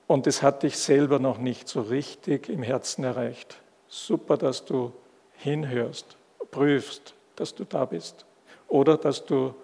und 0.07 0.27
es 0.27 0.43
hat 0.43 0.65
dich 0.65 0.77
selber 0.77 1.19
noch 1.19 1.39
nicht 1.39 1.67
so 1.67 1.81
richtig 1.81 2.51
im 2.51 2.63
Herzen 2.63 3.05
erreicht. 3.05 3.59
Super, 3.89 4.37
dass 4.37 4.67
du 4.67 4.93
hinhörst, 5.39 6.19
prüfst, 6.51 7.15
dass 7.37 7.55
du 7.55 7.65
da 7.65 7.87
bist 7.87 8.27
oder 8.69 8.99
dass 8.99 9.25
du 9.25 9.55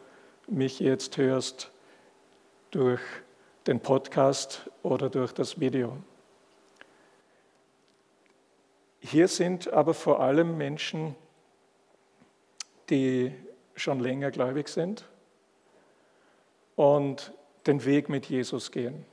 mich 0.48 0.80
jetzt 0.80 1.18
hörst 1.18 1.70
durch 2.70 3.02
den 3.66 3.80
Podcast 3.80 4.70
oder 4.82 5.10
durch 5.10 5.32
das 5.32 5.58
Video. 5.58 5.96
Hier 9.00 9.28
sind 9.28 9.72
aber 9.72 9.94
vor 9.94 10.20
allem 10.20 10.56
Menschen, 10.56 11.14
die 12.90 13.32
schon 13.74 14.00
länger 14.00 14.30
gläubig 14.30 14.68
sind 14.68 15.04
und 16.76 17.32
den 17.66 17.84
Weg 17.84 18.08
mit 18.08 18.26
Jesus 18.26 18.70
gehen. 18.70 19.04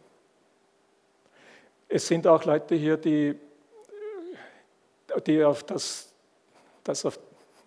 Es 1.88 2.08
sind 2.08 2.28
auch 2.28 2.44
Leute 2.46 2.76
hier, 2.76 2.98
die, 2.98 3.36
die 5.26 5.44
auf 5.44 5.64
das, 5.64 6.14
das 6.84 7.06
auf, 7.06 7.20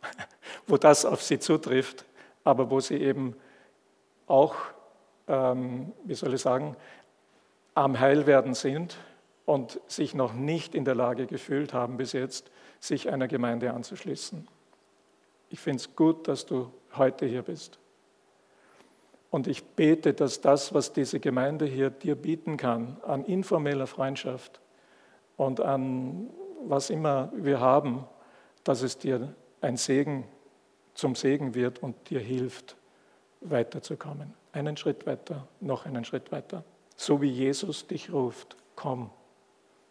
wo 0.66 0.76
das 0.76 1.05
auf 1.05 1.22
sie 1.22 1.39
zutrifft, 1.39 2.05
aber 2.45 2.70
wo 2.70 2.80
sie 2.80 2.97
eben 2.97 3.37
auch, 4.26 4.57
ähm, 5.29 5.93
wie 6.05 6.14
soll 6.14 6.35
ich 6.35 6.41
sagen, 6.41 6.77
am 7.74 7.99
Heilwerden 8.01 8.55
sind 8.55 8.97
und 9.45 9.81
sich 9.87 10.14
noch 10.14 10.33
nicht 10.33 10.74
in 10.74 10.85
der 10.85 10.95
Lage 10.95 11.27
gefühlt 11.27 11.72
haben 11.72 11.97
bis 11.97 12.12
jetzt, 12.12 12.51
sich 12.81 13.11
einer 13.11 13.29
Gemeinde 13.29 13.72
anzuschließen. 13.72 14.47
Ich 15.51 15.61
finde 15.61 15.79
es 15.79 15.95
gut, 15.95 16.29
dass 16.29 16.47
du 16.47 16.70
heute 16.97 17.27
hier 17.27 17.43
bist. 17.43 17.79
Und 19.31 19.47
ich 19.47 19.64
bete, 19.64 20.14
dass 20.14 20.41
das, 20.41 20.72
was 20.72 20.93
diese 20.93 21.20
Gemeinde 21.20 21.66
hier 21.66 21.91
dir 21.91 22.14
bieten 22.14 22.57
kann, 22.57 22.97
an 23.03 23.24
informeller 23.24 23.87
Freundschaft 23.87 24.61
und 25.37 25.61
an 25.61 26.31
was 26.64 26.91
immer 26.91 27.31
wir 27.35 27.61
haben, 27.61 28.07
dass 28.64 28.83
es 28.83 28.99
dir 28.99 29.35
ein 29.61 29.77
Segen 29.77 30.24
zum 30.95 31.14
Segen 31.14 31.55
wird 31.55 31.83
und 31.83 32.11
dir 32.11 32.20
hilft, 32.20 32.77
weiterzukommen. 33.41 34.35
Einen 34.57 34.79
Schritt 34.79 35.07
weiter, 35.07 35.47
noch 35.61 35.85
einen 35.85 36.07
Schritt 36.07 36.33
weiter. 36.33 36.65
So 36.97 37.21
wie 37.21 37.29
Jesus 37.29 37.87
dich 37.87 38.11
ruft, 38.11 38.57
komm, 38.75 39.11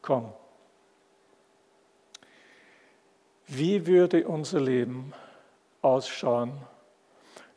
komm. 0.01 0.33
Wie 3.45 3.85
würde 3.85 4.27
unser 4.27 4.59
Leben 4.59 5.13
ausschauen? 5.83 6.53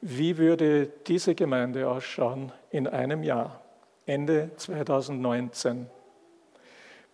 Wie 0.03 0.37
würde 0.37 0.91
diese 1.07 1.35
Gemeinde 1.35 1.89
ausschauen 1.89 2.53
in 2.71 2.87
einem 2.87 3.23
Jahr, 3.23 3.63
Ende 4.05 4.51
2019, 4.57 5.87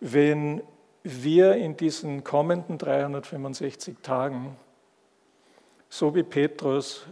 wenn 0.01 0.61
wir 1.03 1.55
in 1.55 1.77
diesen 1.77 2.25
kommenden 2.25 2.77
365 2.77 3.99
Tagen, 4.03 4.57
so 5.87 6.13
wie 6.15 6.23
Petrus, 6.23 7.05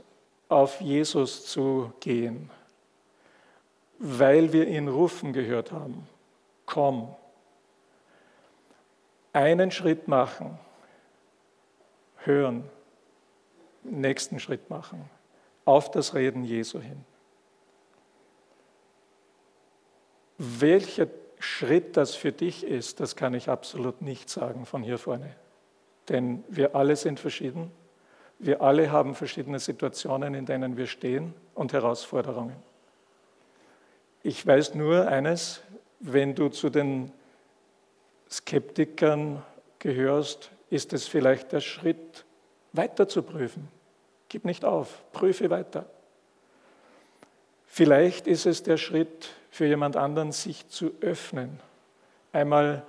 auf 0.49 0.81
Jesus 0.81 1.45
zu 1.45 1.93
gehen, 2.01 2.49
weil 4.05 4.51
wir 4.51 4.67
ihn 4.67 4.89
rufen 4.89 5.31
gehört 5.31 5.71
haben, 5.71 6.05
komm, 6.65 7.15
einen 9.31 9.71
Schritt 9.71 10.09
machen, 10.09 10.59
hören, 12.17 12.69
nächsten 13.83 14.41
Schritt 14.41 14.69
machen, 14.69 15.09
auf 15.63 15.89
das 15.89 16.15
Reden 16.15 16.43
Jesu 16.43 16.81
hin. 16.81 17.05
Welcher 20.37 21.07
Schritt 21.39 21.95
das 21.95 22.13
für 22.13 22.33
dich 22.33 22.65
ist, 22.65 22.99
das 22.99 23.15
kann 23.15 23.33
ich 23.33 23.47
absolut 23.47 24.01
nicht 24.01 24.29
sagen 24.29 24.65
von 24.65 24.83
hier 24.83 24.97
vorne. 24.97 25.33
Denn 26.09 26.43
wir 26.49 26.75
alle 26.75 26.97
sind 26.97 27.21
verschieden. 27.21 27.71
Wir 28.37 28.61
alle 28.61 28.91
haben 28.91 29.15
verschiedene 29.15 29.59
Situationen, 29.59 30.33
in 30.33 30.45
denen 30.45 30.75
wir 30.75 30.87
stehen 30.87 31.33
und 31.55 31.71
Herausforderungen. 31.71 32.72
Ich 34.23 34.47
weiß 34.47 34.75
nur 34.75 35.07
eines, 35.09 35.61
wenn 35.99 36.33
du 36.33 36.47
zu 36.47 36.69
den 36.69 37.11
Skeptikern 38.29 39.43
gehörst, 39.79 40.49
ist 40.69 40.93
es 40.93 41.07
vielleicht 41.07 41.51
der 41.51 41.59
Schritt, 41.59 42.25
weiter 42.71 43.07
zu 43.09 43.21
prüfen. 43.21 43.67
Gib 44.29 44.45
nicht 44.45 44.63
auf, 44.63 45.03
prüfe 45.11 45.49
weiter. 45.49 45.85
Vielleicht 47.67 48.25
ist 48.25 48.45
es 48.45 48.63
der 48.63 48.77
Schritt 48.77 49.29
für 49.51 49.65
jemand 49.65 49.97
anderen, 49.97 50.31
sich 50.31 50.67
zu 50.69 50.91
öffnen, 51.01 51.59
einmal 52.31 52.83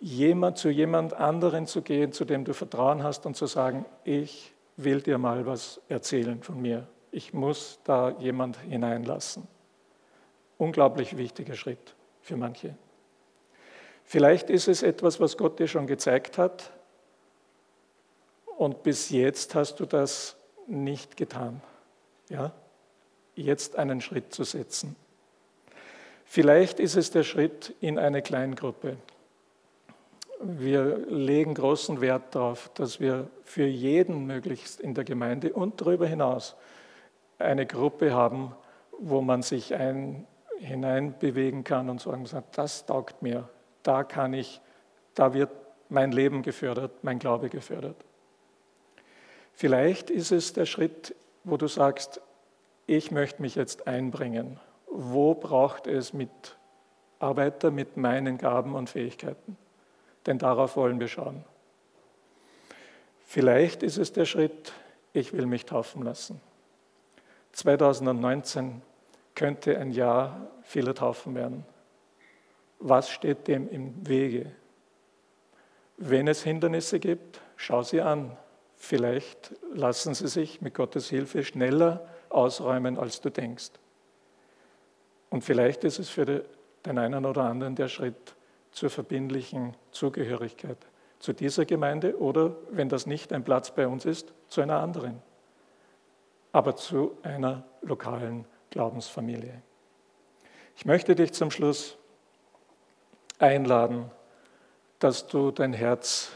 jemand, 0.00 0.58
zu 0.58 0.68
jemand 0.68 1.14
anderen 1.14 1.66
zu 1.66 1.82
gehen, 1.82 2.12
zu 2.12 2.24
dem 2.24 2.44
du 2.44 2.54
Vertrauen 2.54 3.04
hast 3.04 3.24
und 3.24 3.36
zu 3.36 3.46
sagen, 3.46 3.86
ich 4.04 4.52
will 4.76 5.00
dir 5.00 5.16
mal 5.16 5.46
was 5.46 5.80
erzählen 5.88 6.42
von 6.42 6.60
mir. 6.60 6.88
Ich 7.12 7.32
muss 7.32 7.78
da 7.84 8.10
jemand 8.18 8.58
hineinlassen. 8.58 9.46
Unglaublich 10.62 11.16
wichtiger 11.16 11.56
Schritt 11.56 11.96
für 12.20 12.36
manche. 12.36 12.76
Vielleicht 14.04 14.48
ist 14.48 14.68
es 14.68 14.84
etwas, 14.84 15.18
was 15.18 15.36
Gott 15.36 15.58
dir 15.58 15.66
schon 15.66 15.88
gezeigt 15.88 16.38
hat 16.38 16.70
und 18.58 18.84
bis 18.84 19.10
jetzt 19.10 19.56
hast 19.56 19.80
du 19.80 19.86
das 19.86 20.36
nicht 20.68 21.16
getan. 21.16 21.60
Ja? 22.28 22.52
Jetzt 23.34 23.74
einen 23.74 24.00
Schritt 24.00 24.32
zu 24.32 24.44
setzen. 24.44 24.94
Vielleicht 26.26 26.78
ist 26.78 26.94
es 26.94 27.10
der 27.10 27.24
Schritt 27.24 27.74
in 27.80 27.98
eine 27.98 28.22
Kleingruppe. 28.22 28.98
Wir 30.40 30.96
legen 31.08 31.54
großen 31.54 32.00
Wert 32.00 32.36
darauf, 32.36 32.70
dass 32.74 33.00
wir 33.00 33.26
für 33.42 33.66
jeden 33.66 34.26
möglichst 34.26 34.78
in 34.80 34.94
der 34.94 35.02
Gemeinde 35.02 35.54
und 35.54 35.80
darüber 35.80 36.06
hinaus 36.06 36.54
eine 37.40 37.66
Gruppe 37.66 38.12
haben, 38.12 38.54
wo 38.96 39.22
man 39.22 39.42
sich 39.42 39.74
ein, 39.74 40.24
hineinbewegen 40.62 41.64
kann 41.64 41.90
und 41.90 42.00
sagen 42.00 42.24
kann, 42.24 42.44
das 42.52 42.86
taugt 42.86 43.22
mir, 43.22 43.48
da 43.82 44.04
kann 44.04 44.32
ich, 44.32 44.60
da 45.14 45.34
wird 45.34 45.50
mein 45.88 46.12
Leben 46.12 46.42
gefördert, 46.42 47.02
mein 47.02 47.18
Glaube 47.18 47.48
gefördert. 47.48 47.96
Vielleicht 49.52 50.10
ist 50.10 50.32
es 50.32 50.52
der 50.52 50.66
Schritt, 50.66 51.14
wo 51.44 51.56
du 51.56 51.66
sagst, 51.66 52.20
ich 52.86 53.10
möchte 53.10 53.42
mich 53.42 53.54
jetzt 53.54 53.86
einbringen. 53.86 54.58
Wo 54.86 55.34
braucht 55.34 55.86
es 55.86 56.12
Mitarbeiter 56.12 57.70
mit 57.70 57.96
meinen 57.96 58.38
Gaben 58.38 58.74
und 58.74 58.90
Fähigkeiten? 58.90 59.56
Denn 60.26 60.38
darauf 60.38 60.76
wollen 60.76 61.00
wir 61.00 61.08
schauen. 61.08 61.44
Vielleicht 63.24 63.82
ist 63.82 63.98
es 63.98 64.12
der 64.12 64.24
Schritt, 64.24 64.72
ich 65.12 65.32
will 65.32 65.46
mich 65.46 65.66
taufen 65.66 66.02
lassen. 66.02 66.40
2019 67.52 68.82
könnte 69.34 69.78
ein 69.78 69.90
Jahr 69.90 70.48
vieler 70.62 70.94
Taufen 70.94 71.34
werden. 71.34 71.64
Was 72.78 73.10
steht 73.10 73.48
dem 73.48 73.68
im 73.68 74.06
Wege? 74.06 74.52
Wenn 75.96 76.26
es 76.28 76.42
Hindernisse 76.42 76.98
gibt, 76.98 77.40
schau 77.56 77.82
sie 77.82 78.00
an. 78.00 78.36
Vielleicht 78.76 79.54
lassen 79.72 80.14
sie 80.14 80.26
sich 80.26 80.60
mit 80.60 80.74
Gottes 80.74 81.08
Hilfe 81.08 81.44
schneller 81.44 82.08
ausräumen, 82.28 82.98
als 82.98 83.20
du 83.20 83.30
denkst. 83.30 83.70
Und 85.30 85.44
vielleicht 85.44 85.84
ist 85.84 85.98
es 85.98 86.08
für 86.08 86.44
den 86.84 86.98
einen 86.98 87.24
oder 87.24 87.44
anderen 87.44 87.76
der 87.76 87.88
Schritt 87.88 88.34
zur 88.72 88.90
verbindlichen 88.90 89.76
Zugehörigkeit 89.92 90.78
zu 91.22 91.32
dieser 91.32 91.64
Gemeinde 91.64 92.20
oder, 92.20 92.56
wenn 92.70 92.88
das 92.88 93.06
nicht 93.06 93.32
ein 93.32 93.44
Platz 93.44 93.70
bei 93.70 93.86
uns 93.86 94.04
ist, 94.04 94.32
zu 94.48 94.60
einer 94.60 94.80
anderen, 94.80 95.22
aber 96.50 96.74
zu 96.74 97.16
einer 97.22 97.62
lokalen 97.80 98.44
Glaubensfamilie. 98.72 99.62
Ich 100.76 100.86
möchte 100.86 101.14
dich 101.14 101.32
zum 101.32 101.50
Schluss 101.50 101.96
einladen, 103.38 104.10
dass 104.98 105.28
du 105.28 105.50
dein 105.50 105.74
Herz 105.74 106.32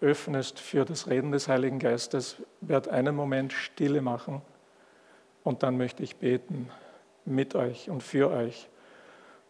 öffnest 0.00 0.58
für 0.58 0.84
das 0.84 1.08
Reden 1.08 1.32
des 1.32 1.48
Heiligen 1.48 1.78
Geistes. 1.78 2.36
Ich 2.60 2.68
werde 2.68 2.90
einen 2.90 3.14
Moment 3.14 3.52
Stille 3.52 4.02
machen 4.02 4.42
und 5.44 5.62
dann 5.62 5.76
möchte 5.76 6.02
ich 6.02 6.16
beten 6.16 6.70
mit 7.24 7.54
euch 7.54 7.88
und 7.88 8.02
für 8.02 8.30
euch. 8.30 8.68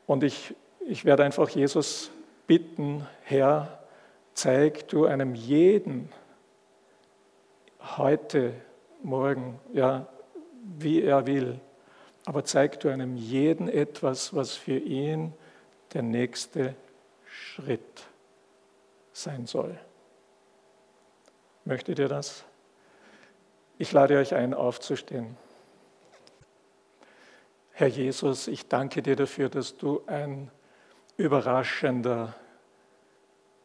Und 0.07 0.23
ich, 0.23 0.55
ich 0.87 1.07
werde 1.07 1.25
einfach 1.25 1.49
Jesus 1.49 2.11
bitten, 2.47 3.07
Herr, 3.23 3.83
zeig 4.35 4.89
du 4.89 5.07
einem 5.07 5.35
jeden 5.35 6.11
heute, 7.97 8.53
morgen, 9.03 9.59
ja, 9.73 10.07
wie 10.79 11.03
er 11.03 11.27
will, 11.27 11.61
aber 12.27 12.45
zeig 12.45 12.81
du 12.81 12.89
einem 12.89 13.17
jeden 13.17 13.69
etwas, 13.69 14.35
was 14.35 14.55
für 14.55 14.79
ihn 14.79 15.33
der 15.93 16.03
nächste 16.03 16.75
Schritt 17.27 18.07
sein 19.13 19.47
soll. 19.47 19.79
Möchtet 21.65 21.99
ihr 21.99 22.09
das? 22.09 22.45
Ich 23.79 23.93
lade 23.93 24.19
euch 24.19 24.35
ein, 24.35 24.55
aufzustehen. 24.55 25.37
Herr 27.73 27.89
Jesus, 27.89 28.47
ich 28.47 28.69
danke 28.69 29.03
dir 29.03 29.17
dafür, 29.17 29.49
dass 29.49 29.77
du 29.77 30.03
ein 30.07 30.51
überraschender 31.17 32.35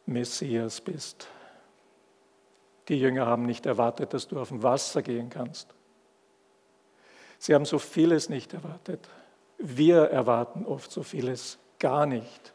Messias 0.05 0.81
bist. 0.81 1.27
Die 2.87 2.99
Jünger 2.99 3.27
haben 3.27 3.45
nicht 3.45 3.67
erwartet, 3.67 4.13
dass 4.13 4.27
du 4.27 4.39
auf 4.39 4.49
dem 4.49 4.63
Wasser 4.63 5.03
gehen 5.03 5.29
kannst. 5.29 5.75
Sie 7.39 7.55
haben 7.55 7.65
so 7.65 7.79
vieles 7.79 8.29
nicht 8.29 8.53
erwartet. 8.53 9.09
Wir 9.57 10.03
erwarten 10.03 10.65
oft 10.65 10.91
so 10.91 11.03
vieles 11.03 11.57
gar 11.79 12.05
nicht, 12.05 12.53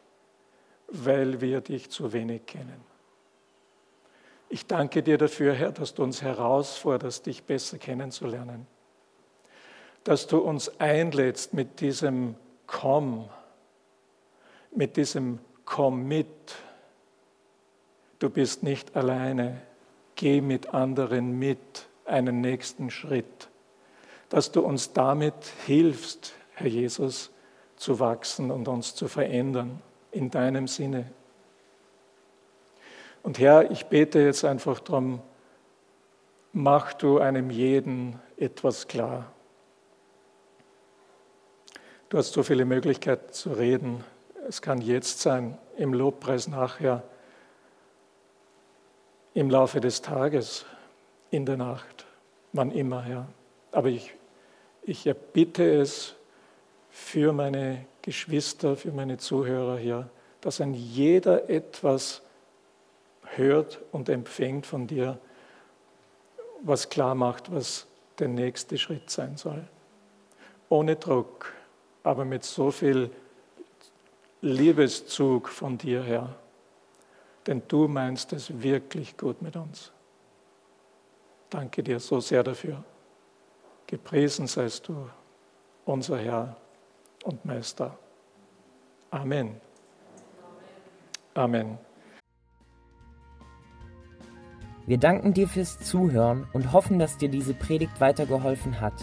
weil 0.87 1.41
wir 1.41 1.61
dich 1.61 1.89
zu 1.89 2.13
wenig 2.13 2.45
kennen. 2.45 2.83
Ich 4.47 4.67
danke 4.67 5.01
dir 5.01 5.17
dafür, 5.17 5.53
Herr, 5.53 5.71
dass 5.71 5.95
du 5.95 6.03
uns 6.03 6.21
herausforderst, 6.21 7.25
dich 7.25 7.43
besser 7.43 7.79
kennenzulernen. 7.79 8.67
Dass 10.03 10.27
du 10.27 10.37
uns 10.37 10.79
einlädst 10.79 11.55
mit 11.55 11.81
diesem 11.81 12.35
Komm, 12.67 13.27
mit 14.71 14.97
diesem 14.97 15.39
Komm 15.65 16.07
mit. 16.07 16.27
Du 18.19 18.29
bist 18.29 18.61
nicht 18.61 18.95
alleine. 18.95 19.61
Geh 20.13 20.41
mit 20.41 20.75
anderen 20.75 21.39
mit 21.39 21.87
einen 22.05 22.39
nächsten 22.39 22.91
Schritt. 22.91 23.49
Dass 24.29 24.51
du 24.51 24.61
uns 24.61 24.93
damit 24.93 25.33
hilfst, 25.65 26.33
Herr 26.53 26.67
Jesus, 26.67 27.31
zu 27.75 27.99
wachsen 27.99 28.51
und 28.51 28.67
uns 28.67 28.95
zu 28.95 29.07
verändern 29.07 29.81
in 30.11 30.31
deinem 30.31 30.67
Sinne. 30.67 31.11
Und 33.23 33.39
Herr, 33.39 33.71
ich 33.71 33.87
bete 33.87 34.19
jetzt 34.19 34.45
einfach 34.45 34.79
darum, 34.79 35.21
mach 36.53 36.93
du 36.93 37.19
einem 37.19 37.49
jeden 37.49 38.19
etwas 38.37 38.87
klar. 38.87 39.31
Du 42.09 42.17
hast 42.17 42.33
so 42.33 42.43
viele 42.43 42.65
Möglichkeiten 42.65 43.33
zu 43.33 43.51
reden. 43.51 44.03
Es 44.47 44.61
kann 44.61 44.79
jetzt 44.79 45.21
sein, 45.21 45.57
im 45.75 45.93
Lobpreis 45.93 46.47
nachher, 46.47 47.03
im 49.33 49.49
Laufe 49.49 49.81
des 49.81 50.01
Tages, 50.01 50.65
in 51.29 51.45
der 51.45 51.57
Nacht, 51.57 52.05
wann 52.53 52.71
immer, 52.71 53.01
Herr. 53.01 53.27
Aber 53.75 53.89
ich, 53.89 54.13
ich 54.83 55.05
erbitte 55.05 55.69
es 55.81 56.15
für 56.89 57.33
meine 57.33 57.85
Geschwister, 58.01 58.77
für 58.77 58.93
meine 58.93 59.17
Zuhörer 59.17 59.77
hier, 59.77 60.09
dass 60.39 60.61
ein 60.61 60.73
jeder 60.73 61.49
etwas 61.49 62.21
hört 63.35 63.81
und 63.91 64.07
empfängt 64.07 64.65
von 64.65 64.87
dir, 64.87 65.17
was 66.61 66.89
klar 66.89 67.15
macht, 67.15 67.53
was 67.53 67.85
der 68.17 68.29
nächste 68.29 68.77
Schritt 68.77 69.09
sein 69.09 69.35
soll. 69.35 69.67
Ohne 70.69 70.95
Druck, 70.95 71.51
aber 72.01 72.23
mit 72.23 72.45
so 72.45 72.71
viel 72.71 73.09
Liebeszug 74.39 75.49
von 75.49 75.77
dir 75.77 76.01
her. 76.01 76.33
Denn 77.45 77.61
du 77.67 77.89
meinst 77.89 78.31
es 78.31 78.61
wirklich 78.61 79.17
gut 79.17 79.41
mit 79.41 79.57
uns. 79.57 79.91
Danke 81.49 81.83
dir 81.83 81.99
so 81.99 82.21
sehr 82.21 82.41
dafür. 82.41 82.81
Gepriesen 83.87 84.47
seist 84.47 84.87
du, 84.87 85.09
unser 85.85 86.17
Herr 86.17 86.55
und 87.23 87.45
Meister. 87.45 87.97
Amen. 89.11 89.61
Amen. 91.35 91.77
Wir 94.87 94.97
danken 94.97 95.33
dir 95.33 95.47
fürs 95.47 95.79
Zuhören 95.79 96.47
und 96.53 96.71
hoffen, 96.71 96.99
dass 96.99 97.17
dir 97.17 97.29
diese 97.29 97.53
Predigt 97.53 97.99
weitergeholfen 97.99 98.79
hat. 98.79 98.93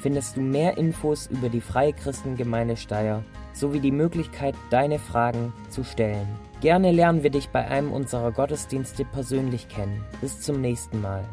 findest 0.00 0.36
du 0.36 0.40
mehr 0.40 0.76
Infos 0.76 1.26
über 1.28 1.48
die 1.48 1.60
Freie 1.60 1.92
Christengemeinde 1.92 2.76
Steyr 2.76 3.22
sowie 3.52 3.80
die 3.80 3.92
Möglichkeit, 3.92 4.54
deine 4.70 4.98
Fragen 4.98 5.52
zu 5.70 5.84
stellen. 5.84 6.28
Gerne 6.60 6.90
lernen 6.90 7.22
wir 7.22 7.30
dich 7.30 7.50
bei 7.50 7.64
einem 7.66 7.92
unserer 7.92 8.32
Gottesdienste 8.32 9.04
persönlich 9.04 9.68
kennen. 9.68 10.04
Bis 10.20 10.40
zum 10.40 10.60
nächsten 10.60 11.00
Mal. 11.00 11.24